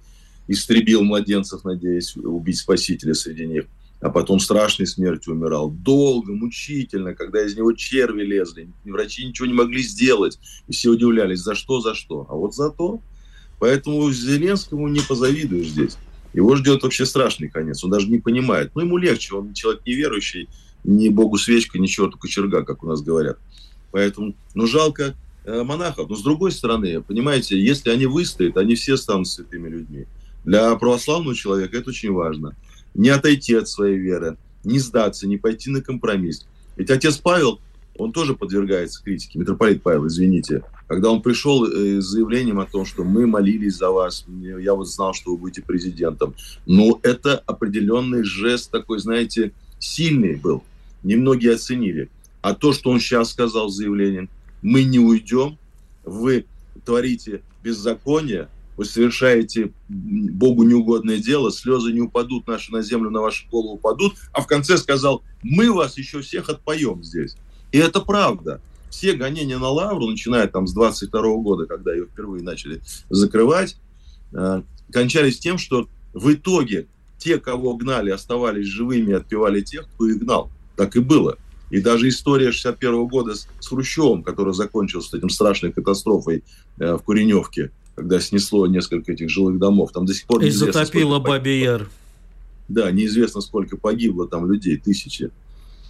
[0.48, 3.66] истребил младенцев, надеясь убить Спасителя среди них,
[4.00, 5.70] а потом страшной смертью умирал.
[5.70, 8.68] Долго, мучительно, когда из него черви лезли.
[8.84, 10.38] Врачи ничего не могли сделать.
[10.68, 12.26] И все удивлялись, за что, за что.
[12.28, 13.00] А вот за то.
[13.58, 15.96] Поэтому Зеленскому не позавидуешь здесь.
[16.34, 17.82] Его ждет вообще страшный конец.
[17.84, 18.72] Он даже не понимает.
[18.74, 19.34] Ну, ему легче.
[19.34, 20.48] Он человек неверующий.
[20.84, 23.38] Ни богу свечка, ни черту кочерга, как у нас говорят.
[23.92, 26.10] Поэтому, ну, жалко э, монахов.
[26.10, 30.04] Но с другой стороны, понимаете, если они выстоят, они все станут святыми людьми.
[30.44, 32.54] Для православного человека это очень важно
[32.96, 36.46] не отойти от своей веры, не сдаться, не пойти на компромисс.
[36.76, 37.60] Ведь отец Павел,
[37.98, 42.84] он тоже подвергается критике, митрополит Павел, извините, когда он пришел э, с заявлением о том,
[42.84, 46.34] что мы молились за вас, я вот знал, что вы будете президентом.
[46.66, 50.62] Но это определенный жест такой, знаете, сильный был.
[51.02, 52.08] Немногие оценили.
[52.40, 54.28] А то, что он сейчас сказал заявлением,
[54.62, 55.58] мы не уйдем,
[56.04, 56.44] вы
[56.84, 63.48] творите беззаконие, вы совершаете Богу неугодное дело, слезы не упадут наши на землю, на вашу
[63.48, 67.36] голову упадут, а в конце сказал, мы вас еще всех отпоем здесь.
[67.72, 68.60] И это правда.
[68.90, 73.76] Все гонения на Лавру, начиная там с 22 года, когда ее впервые начали закрывать,
[74.32, 74.62] э,
[74.92, 76.86] кончались тем, что в итоге
[77.18, 80.50] те, кого гнали, оставались живыми и отпевали тех, кто их гнал.
[80.76, 81.36] Так и было.
[81.70, 86.44] И даже история 61 года с, с Хрущевым, которая закончилась этим страшной катастрофой
[86.78, 89.90] э, в Куреневке, когда снесло несколько этих жилых домов.
[89.92, 91.88] Там до сих пор И затопило Бабий Яр.
[92.68, 95.30] Да, неизвестно, сколько погибло там людей, тысячи.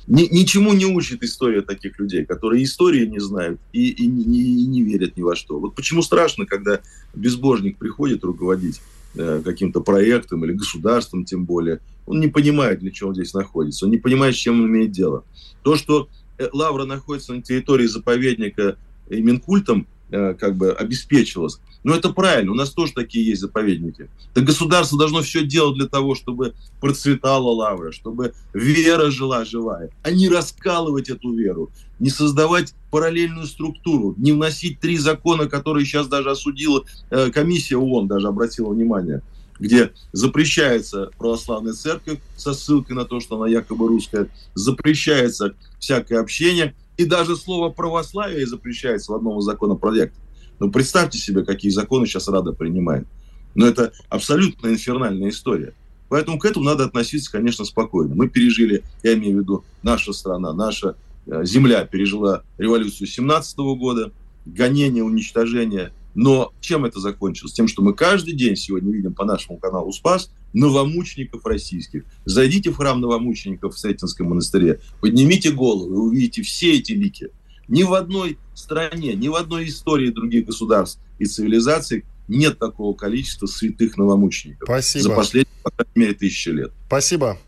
[0.07, 4.67] Ни, ничему не учит история таких людей, которые истории не знают и, и, не, и
[4.67, 5.59] не верят ни во что.
[5.59, 6.81] Вот почему страшно, когда
[7.13, 8.81] безбожник приходит руководить
[9.17, 13.87] э, каким-то проектом или государством тем более, он не понимает, для чего он здесь находится,
[13.87, 15.25] он не понимает, с чем он имеет дело.
[15.63, 18.77] То, что э, Лавра находится на территории заповедника
[19.11, 24.09] и Минкультом, э, как бы обеспечивалось, но это правильно, у нас тоже такие есть заповедники.
[24.35, 30.11] Так государство должно все делать для того, чтобы процветала лавра, чтобы вера жила живая, а
[30.11, 36.31] не раскалывать эту веру, не создавать параллельную структуру, не вносить три закона, которые сейчас даже
[36.31, 39.23] осудила э, комиссия ООН, даже обратила внимание,
[39.61, 46.75] где запрещается православная церковь со ссылкой на то, что она якобы русская, запрещается всякое общение,
[46.97, 50.21] и даже слово православие запрещается в одном из законопроектов.
[50.59, 53.07] Ну, представьте себе, какие законы сейчас Рада принимает.
[53.55, 55.75] Но это абсолютно инфернальная история.
[56.09, 58.15] Поэтому к этому надо относиться, конечно, спокойно.
[58.15, 64.13] Мы пережили, я имею в виду, наша страна, наша э, земля пережила революцию 17 года,
[64.45, 65.93] гонение, уничтожение.
[66.17, 67.53] Но чем это закончилось?
[67.53, 72.05] Тем, что мы каждый день сегодня видим по нашему каналу «Спас» новомучеников российских.
[72.25, 77.29] Зайдите в храм новомучеников в Сретенском монастыре, поднимите голову и увидите все эти лики–
[77.69, 83.47] Ни в одной стране, ни в одной истории других государств и цивилизаций нет такого количества
[83.47, 84.67] святых новомучеников.
[84.67, 85.03] Спасибо.
[85.03, 86.73] За последние, по крайней мере, тысячи лет.
[86.87, 87.39] Спасибо.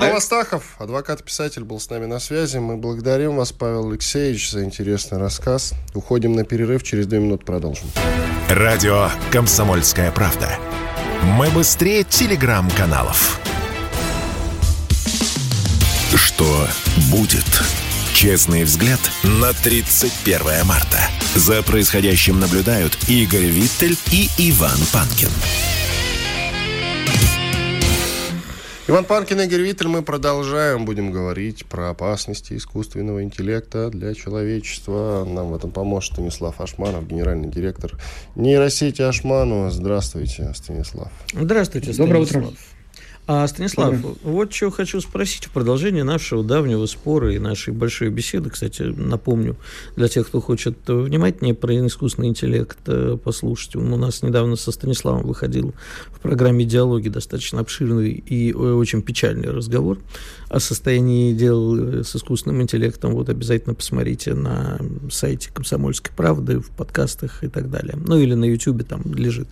[0.00, 2.56] Павел Астахов, адвокат-писатель, был с нами на связи.
[2.56, 5.74] Мы благодарим вас, Павел Алексеевич, за интересный рассказ.
[5.92, 7.90] Уходим на перерыв, через две минуты продолжим.
[8.48, 10.48] Радио «Комсомольская правда».
[11.36, 13.38] Мы быстрее телеграм-каналов.
[16.14, 16.66] Что
[17.10, 17.44] будет?
[18.14, 21.00] Честный взгляд на 31 марта.
[21.34, 25.28] За происходящим наблюдают Игорь Виттель и Иван Панкин.
[28.88, 29.86] Иван Панкин и Игорь Виттель.
[29.86, 30.84] Мы продолжаем.
[30.84, 35.24] Будем говорить про опасности искусственного интеллекта для человечества.
[35.24, 37.92] Нам в этом поможет Станислав Ашманов, генеральный директор
[38.34, 39.70] нейросети Ашману.
[39.70, 41.12] Здравствуйте, Станислав.
[41.32, 42.08] Здравствуйте, Станислав.
[42.08, 42.56] Доброе утро.
[43.26, 48.10] А, Станислав, mm вот что хочу спросить в продолжение нашего давнего спора и нашей большой
[48.10, 48.50] беседы.
[48.50, 49.56] Кстати, напомню,
[49.94, 53.76] для тех, кто хочет внимательнее про искусственный интеллект э, послушать.
[53.76, 55.72] У нас недавно со Станиславом выходил
[56.10, 59.98] в программе «Диалоги» достаточно обширный и э, очень печальный разговор
[60.48, 63.12] о состоянии дел э, с искусственным интеллектом.
[63.12, 67.96] Вот обязательно посмотрите на сайте «Комсомольской правды», в подкастах и так далее.
[67.96, 69.48] Ну, или на YouTube там лежит.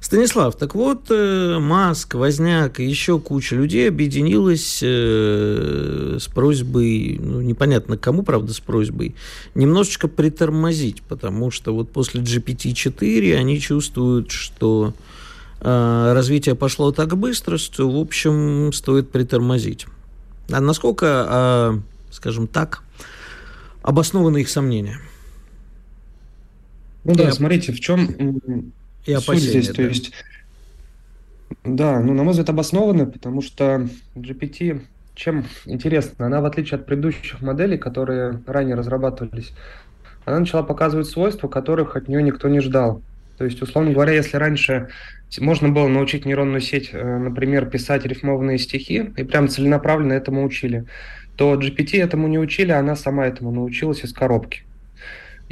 [0.00, 7.40] Станислав, так вот, Маск, Возняк и еще еще куча людей объединилась э, с просьбой, ну,
[7.40, 9.14] непонятно кому, правда, с просьбой,
[9.54, 14.94] немножечко притормозить, потому что вот после GPT-4 они чувствуют, что
[15.60, 19.86] э, развитие пошло так быстро, что, в общем, стоит притормозить.
[20.50, 21.78] А насколько, э,
[22.10, 22.82] скажем так,
[23.82, 24.98] обоснованы их сомнения?
[27.04, 28.70] Ну да, и, смотрите, в чем
[29.06, 29.74] и суть здесь, да.
[29.74, 30.12] то есть
[31.64, 34.82] да, ну, на мой взгляд, обоснованно, потому что GPT,
[35.14, 39.52] чем интересно, она, в отличие от предыдущих моделей, которые ранее разрабатывались,
[40.24, 43.02] она начала показывать свойства, которых от нее никто не ждал.
[43.38, 44.88] То есть, условно говоря, если раньше
[45.38, 50.84] можно было научить нейронную сеть, э, например, писать рифмованные стихи, и прям целенаправленно этому учили,
[51.36, 54.62] то GPT этому не учили, а она сама этому научилась из коробки.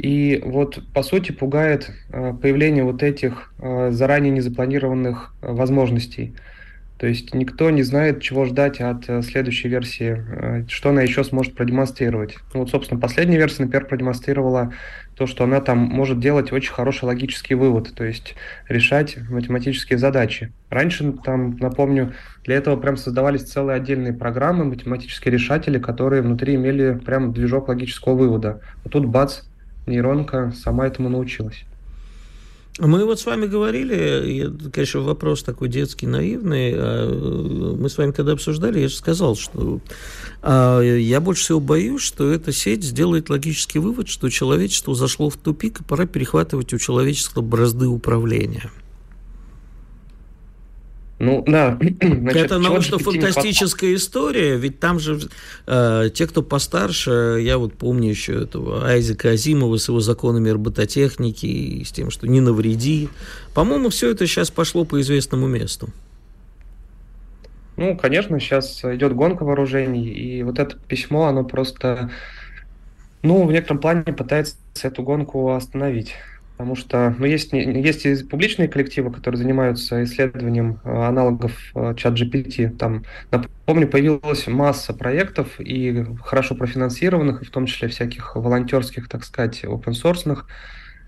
[0.01, 6.33] И вот, по сути, пугает э, появление вот этих э, заранее незапланированных э, возможностей.
[6.97, 12.37] То есть никто не знает, чего ждать от следующей версии, что она еще сможет продемонстрировать.
[12.53, 14.73] Ну, вот, собственно, последняя версия, например, продемонстрировала
[15.15, 18.35] то, что она там может делать очень хороший логический вывод, то есть
[18.67, 20.51] решать математические задачи.
[20.69, 26.93] Раньше, там, напомню, для этого прям создавались целые отдельные программы, математические решатели, которые внутри имели
[27.03, 28.61] прям движок логического вывода.
[28.85, 29.41] А тут бац,
[29.85, 31.65] нейронка сама этому научилась.
[32.79, 36.73] Мы вот с вами говорили, конечно, вопрос такой детский, наивный.
[36.73, 39.81] А, мы с вами когда обсуждали, я же сказал, что
[40.41, 45.35] а, я больше всего боюсь, что эта сеть сделает логический вывод, что человечество зашло в
[45.35, 48.71] тупик, и пора перехватывать у человечества бразды управления.
[51.21, 51.77] Ну, да.
[52.01, 55.19] Значит, это научно-фантастическая история, ведь там же
[55.67, 61.45] э, те, кто постарше, я вот помню еще этого Айзека Азимова с его законами робототехники
[61.45, 63.07] и с тем, что не навреди.
[63.53, 65.89] По-моему, все это сейчас пошло по известному месту.
[67.77, 72.09] Ну, конечно, сейчас идет гонка вооружений, и вот это письмо, оно просто,
[73.21, 76.15] ну, в некотором плане пытается эту гонку остановить.
[76.61, 82.13] Потому что ну, есть, есть и публичные коллективы, которые занимаются исследованием э, аналогов э, чат
[82.13, 82.69] GPT.
[82.77, 89.23] Там, напомню, появилась масса проектов и хорошо профинансированных, и в том числе всяких волонтерских, так
[89.23, 90.43] сказать, open-source.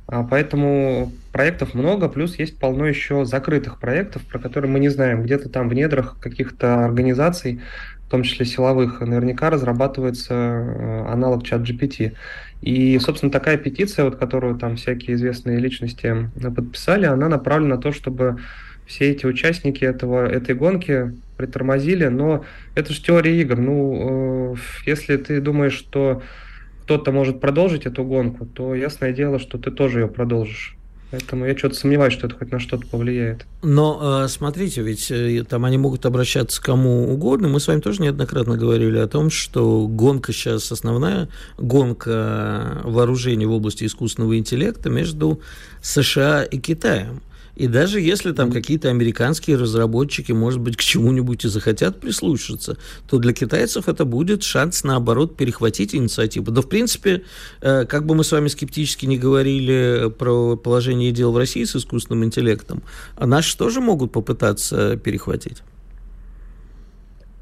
[0.08, 5.22] А, поэтому проектов много, плюс есть полно еще закрытых проектов, про которые мы не знаем.
[5.22, 7.62] Где-то там в недрах каких-то организаций,
[8.14, 12.14] том числе силовых, наверняка разрабатывается э, аналог чат GPT.
[12.61, 17.91] И, собственно, такая петиция, вот, которую там всякие известные личности подписали, она направлена на то,
[17.91, 18.38] чтобы
[18.86, 22.45] все эти участники этого, этой гонки притормозили, но
[22.76, 23.57] это же теория игр.
[23.57, 24.55] Ну, э,
[24.86, 26.22] если ты думаешь, что
[26.84, 30.78] кто-то может продолжить эту гонку, то ясное дело, что ты тоже ее продолжишь.
[31.14, 33.45] Поэтому я что-то сомневаюсь, что это хоть на что-то повлияет.
[33.61, 37.47] Но э, смотрите, ведь э, там они могут обращаться к кому угодно.
[37.49, 43.51] Мы с вами тоже неоднократно говорили о том, что гонка сейчас основная, гонка вооружений в
[43.51, 45.39] области искусственного интеллекта между
[45.84, 47.22] США и Китаем.
[47.56, 52.78] И даже если там какие-то американские разработчики, может быть, к чему-нибудь и захотят прислушаться,
[53.08, 56.51] то для китайцев это будет шанс, наоборот, перехватить инициативу.
[56.51, 57.24] Да, в принципе,
[57.62, 61.76] э, как бы мы с вами скептически не говорили про положение дел в России с
[61.76, 62.82] искусственным интеллектом,
[63.16, 65.62] а наши тоже могут попытаться перехватить.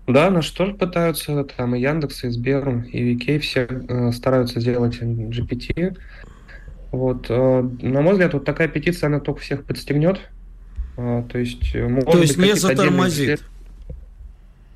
[0.08, 5.00] Да, наши тоже пытаются, там и Яндекс, и Сбер, и Викей все э, стараются сделать
[5.02, 5.96] GPT.
[6.92, 10.20] Вот, э, на мой взгляд, вот такая петиция, она только всех подстегнет.
[10.98, 13.42] Э, то есть, э, может то есть быть, не затормозит?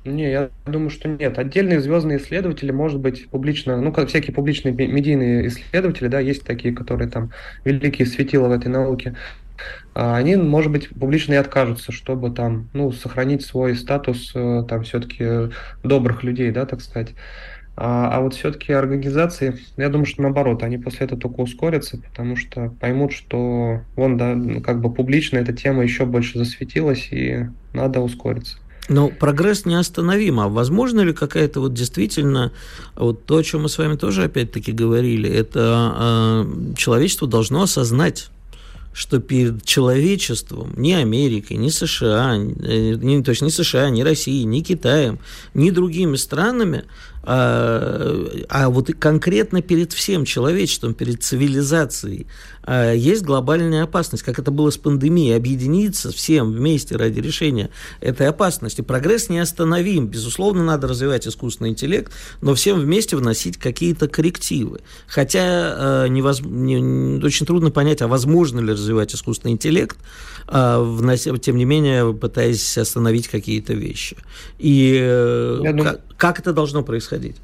[0.06, 1.38] Не, я думаю, что нет.
[1.38, 6.72] Отдельные звездные исследователи, может быть, публично, ну, как всякие публичные медийные исследователи, да, есть такие,
[6.72, 7.32] которые там
[7.64, 9.16] великие светила в этой науке,
[9.94, 15.50] а они, может быть, публично и откажутся, чтобы там, ну, сохранить свой статус там все-таки
[15.82, 17.14] добрых людей, да, так сказать.
[17.76, 22.34] А, а вот все-таки организации, я думаю, что наоборот, они после этого только ускорятся, потому
[22.36, 28.00] что поймут, что вон, да, как бы публично эта тема еще больше засветилась, и надо
[28.00, 28.56] ускориться.
[28.88, 30.40] Но прогресс неостановим.
[30.40, 32.52] А возможно ли какая-то вот действительно,
[32.94, 38.30] вот то, о чем мы с вами тоже опять-таки говорили, это э, человечество должно осознать,
[38.92, 44.44] что перед человечеством ни Америкой, ни США, э, ни, то есть ни США, ни Россией,
[44.44, 45.18] ни Китаем,
[45.52, 46.84] ни другими странами
[47.28, 52.28] а, а вот конкретно перед всем человечеством, перед цивилизацией
[52.62, 57.70] а, есть глобальная опасность, как это было с пандемией, объединиться всем вместе ради решения
[58.00, 58.80] этой опасности.
[58.80, 60.06] Прогресс неостановим.
[60.06, 62.12] Безусловно, надо развивать искусственный интеллект,
[62.42, 64.82] но всем вместе вносить какие-то коррективы.
[65.08, 66.40] Хотя а, невоз...
[66.42, 69.96] не, очень трудно понять, а возможно ли развивать искусственный интеллект,
[70.48, 74.16] внося, тем не менее, пытаясь остановить какие-то вещи.
[74.58, 75.84] И э, думаю...
[75.84, 77.15] как, как это должно происходить?
[77.16, 77.36] Происходить?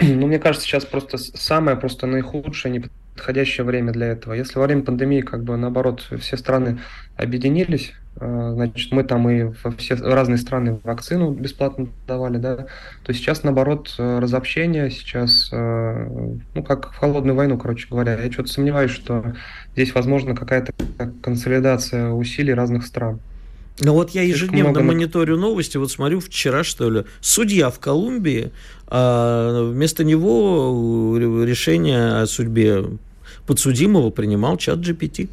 [0.00, 4.32] Ну, мне кажется, сейчас просто самое просто наихудшее, неподходящее время для этого.
[4.32, 6.78] Если во время пандемии, как бы наоборот, все страны
[7.16, 12.66] объединились, э, значит, мы там и во все разные страны вакцину бесплатно давали, да,
[13.04, 16.08] то сейчас, наоборот, э, разобщение, сейчас, э,
[16.54, 18.18] ну, как в холодную войну, короче говоря.
[18.18, 19.34] Я что-то сомневаюсь, что
[19.74, 20.72] здесь возможна какая-то
[21.20, 23.20] консолидация усилий разных стран.
[23.80, 24.86] Ну вот я ежедневно много...
[24.86, 28.50] мониторю новости, вот смотрю вчера, что ли, судья в Колумбии,
[28.86, 32.84] а вместо него решение о судьбе
[33.46, 35.28] подсудимого принимал чат GPT.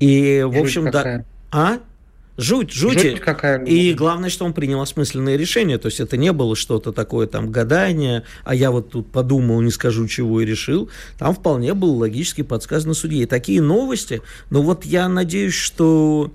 [0.00, 1.24] И, в общем, да...
[1.52, 1.78] А?
[2.36, 3.00] Жуть, жуть.
[3.00, 3.64] жуть какая.
[3.64, 5.78] И главное, что он принял осмысленное решение.
[5.78, 9.70] То есть это не было что-то такое там гадание, а я вот тут подумал, не
[9.70, 10.90] скажу чего и решил.
[11.16, 13.22] Там вполне было логически подсказано судье.
[13.22, 16.32] И такие новости, ну вот я надеюсь, что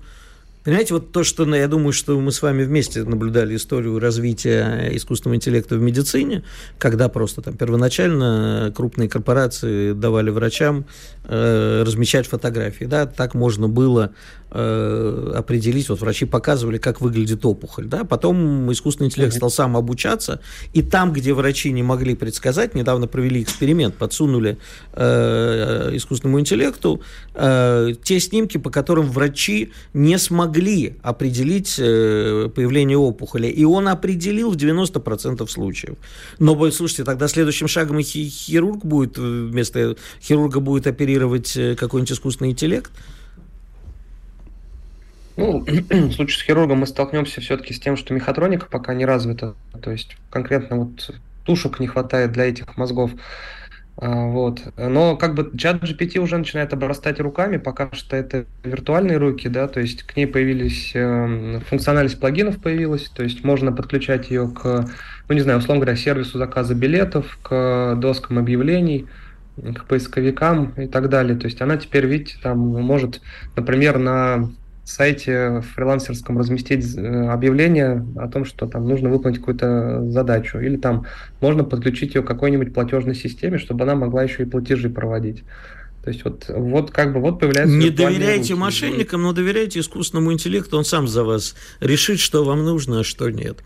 [0.64, 4.90] Понимаете, вот то, что ну, я думаю, что мы с вами вместе наблюдали историю развития
[4.92, 6.44] искусственного интеллекта в медицине,
[6.78, 10.84] когда просто там первоначально крупные корпорации давали врачам
[11.24, 14.12] э, размещать фотографии, да, так можно было
[14.50, 20.40] э, определить, вот врачи показывали, как выглядит опухоль, да, потом искусственный интеллект стал сам обучаться,
[20.72, 24.58] и там, где врачи не могли предсказать, недавно провели эксперимент, подсунули
[24.92, 27.00] э, искусственному интеллекту
[27.34, 33.88] э, те снимки, по которым врачи не смогли могли определить э, появление опухоли, и он
[33.88, 35.96] определил в 90% случаев.
[36.38, 42.50] Но, слушайте, тогда следующим шагом хирург будет, э, вместо хирурга будет оперировать э, какой-нибудь искусственный
[42.50, 42.90] интеллект?
[45.40, 49.54] Ну, в случае с хирургом мы столкнемся все-таки с тем, что мехатроника пока не развита.
[49.82, 51.10] То есть конкретно вот
[51.44, 53.12] тушек не хватает для этих мозгов.
[53.96, 54.62] А, вот.
[54.76, 59.66] Но как бы чат GPT уже начинает обрастать руками, пока что это виртуальные руки, да,
[59.66, 64.88] то есть к ней появились, э, функциональность плагинов появилась, то есть можно подключать ее к,
[65.28, 69.06] ну не знаю, условно говоря, сервису заказа билетов, к доскам объявлений,
[69.56, 71.36] к поисковикам и так далее.
[71.36, 73.20] То есть она теперь, видите, там может,
[73.54, 74.50] например, на
[74.84, 81.06] сайте фрилансерском разместить э, объявление о том, что там нужно выполнить какую-то задачу, или там
[81.40, 85.44] можно подключить ее к какой-нибудь платежной системе, чтобы она могла еще и платежи проводить.
[86.02, 87.76] То есть вот, вот как бы вот появляется...
[87.76, 93.00] Не доверяйте мошенникам, но доверяйте искусственному интеллекту, он сам за вас решит, что вам нужно,
[93.00, 93.58] а что нет.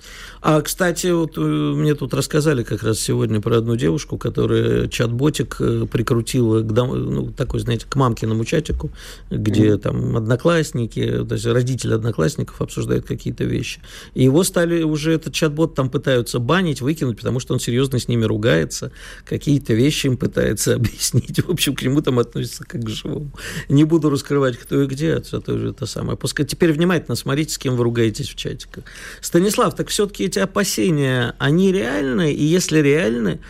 [0.43, 5.57] А, кстати, вот э, мне тут рассказали как раз сегодня про одну девушку, которая чат-ботик
[5.61, 8.91] э, прикрутила к, дом, ну, такой, знаете, к мамкиному чатику,
[9.31, 9.79] где mm-hmm.
[9.79, 13.81] там одноклассники, то есть родители одноклассников обсуждают какие-то вещи.
[14.15, 18.09] И его стали уже, этот чат-бот там пытаются банить, выкинуть, потому что он серьезно с
[18.09, 18.91] ними ругается,
[19.25, 21.45] какие-то вещи им пытается объяснить.
[21.45, 23.31] В общем, к нему там относится как к живому.
[23.69, 26.19] Не буду раскрывать, кто и где, это уже это самое.
[26.19, 28.85] Пускай теперь внимательно смотрите, с кем вы ругаетесь в чатиках.
[29.21, 32.33] Станислав, так все-таки эти опасения, они реальны?
[32.33, 33.41] И если реальны,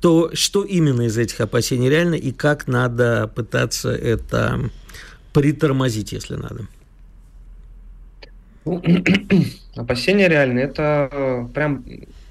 [0.00, 4.70] то что именно из этих опасений реально и как надо пытаться это
[5.32, 6.66] притормозить, если надо?
[8.64, 8.82] Ну,
[9.76, 10.60] опасения реальны.
[10.60, 11.84] Это э, прям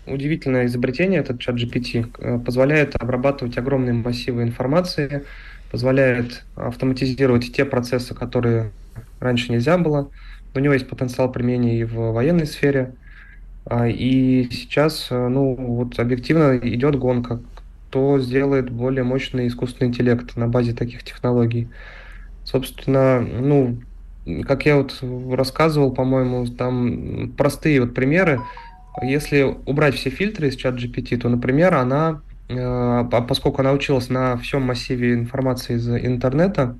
[0.05, 2.11] удивительное изобретение, этот чат GPT.
[2.19, 5.23] Э, позволяет обрабатывать огромные массивы информации,
[5.73, 8.71] позволяет автоматизировать те процессы, которые
[9.19, 10.11] раньше нельзя было.
[10.53, 12.93] У него есть потенциал применения и в военной сфере.
[13.65, 17.39] А, и сейчас, э, ну, вот объективно идет гонка,
[17.89, 21.67] кто сделает более мощный искусственный интеллект на базе таких технологий.
[22.43, 23.79] Собственно, ну,
[24.43, 28.41] как я вот рассказывал, по-моему, там простые вот примеры.
[29.01, 34.63] Если убрать все фильтры из чат GPT, то, например, она, поскольку она училась на всем
[34.63, 36.77] массиве информации из интернета,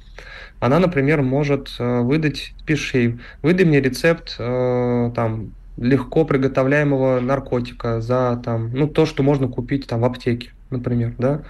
[0.60, 8.72] она, например, может э, выдать, пиши, выдай мне рецепт там легко приготовляемого наркотика за там,
[8.74, 11.42] ну, то, что можно купить там в аптеке, например, да.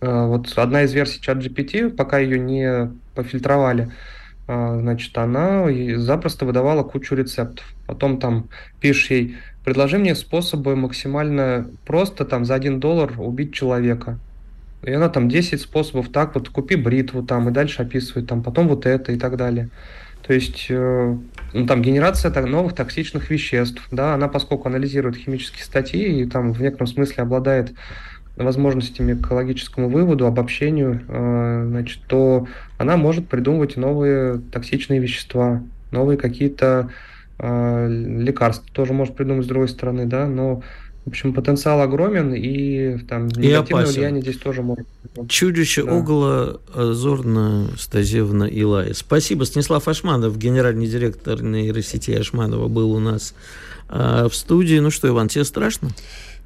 [0.00, 3.90] Вот одна из версий чат GPT, пока ее не пофильтровали,
[4.46, 7.66] значит, она запросто выдавала кучу рецептов.
[7.86, 8.48] Потом там
[8.80, 9.36] пишешь ей,
[9.68, 14.18] предложи мне способы максимально просто там за один доллар убить человека.
[14.82, 18.66] И она там 10 способов так вот, купи бритву там, и дальше описывает там, потом
[18.66, 19.68] вот это и так далее.
[20.26, 21.16] То есть э,
[21.52, 26.62] ну, там генерация новых токсичных веществ, да, она поскольку анализирует химические статьи и там в
[26.62, 27.74] некотором смысле обладает
[28.36, 32.48] возможностями к логическому выводу, обобщению, э, значит, то
[32.78, 36.88] она может придумывать новые токсичные вещества, новые какие-то
[37.38, 40.62] э, лекарства тоже может придумать с другой стороны, да, но
[41.08, 43.94] в общем, потенциал огромен, и там и негативное опасен.
[43.94, 44.86] влияние здесь тоже может
[45.26, 45.96] Чудище да.
[45.96, 48.92] Огола Зорна Стазевна Илая.
[48.92, 49.44] Спасибо.
[49.44, 53.32] Станислав Ашманов, генеральный директор нейросети Ашманова, был у нас
[53.88, 54.78] а, в студии.
[54.80, 55.88] Ну что, Иван, тебе страшно?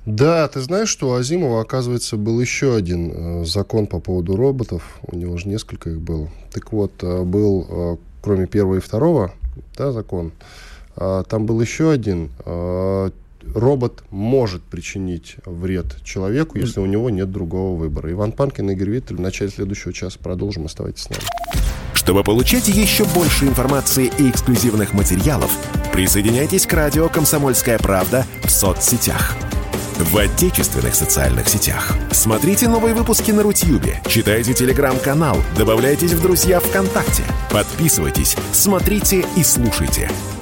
[0.06, 5.00] Да, ты знаешь, что у Азимова, оказывается, был еще один э, закон по поводу роботов.
[5.02, 6.28] У него же несколько их было.
[6.52, 9.32] Так вот, э, был, э, кроме первого и второго,
[9.76, 12.30] да, закон, э, там был еще один.
[12.44, 13.10] Э,
[13.54, 18.10] робот может причинить вред человеку, если у него нет другого выбора.
[18.12, 19.16] Иван Панкин, Игорь Виттель.
[19.16, 20.66] В начале следующего часа продолжим.
[20.66, 21.22] Оставайтесь с нами.
[21.94, 25.56] Чтобы получать еще больше информации и эксклюзивных материалов,
[25.92, 29.36] присоединяйтесь к радио «Комсомольская правда» в соцсетях.
[29.98, 31.94] В отечественных социальных сетях.
[32.10, 37.22] Смотрите новые выпуски на Рутьюбе, читайте телеграм-канал, добавляйтесь в друзья ВКонтакте,
[37.52, 40.10] подписывайтесь, смотрите и слушайте–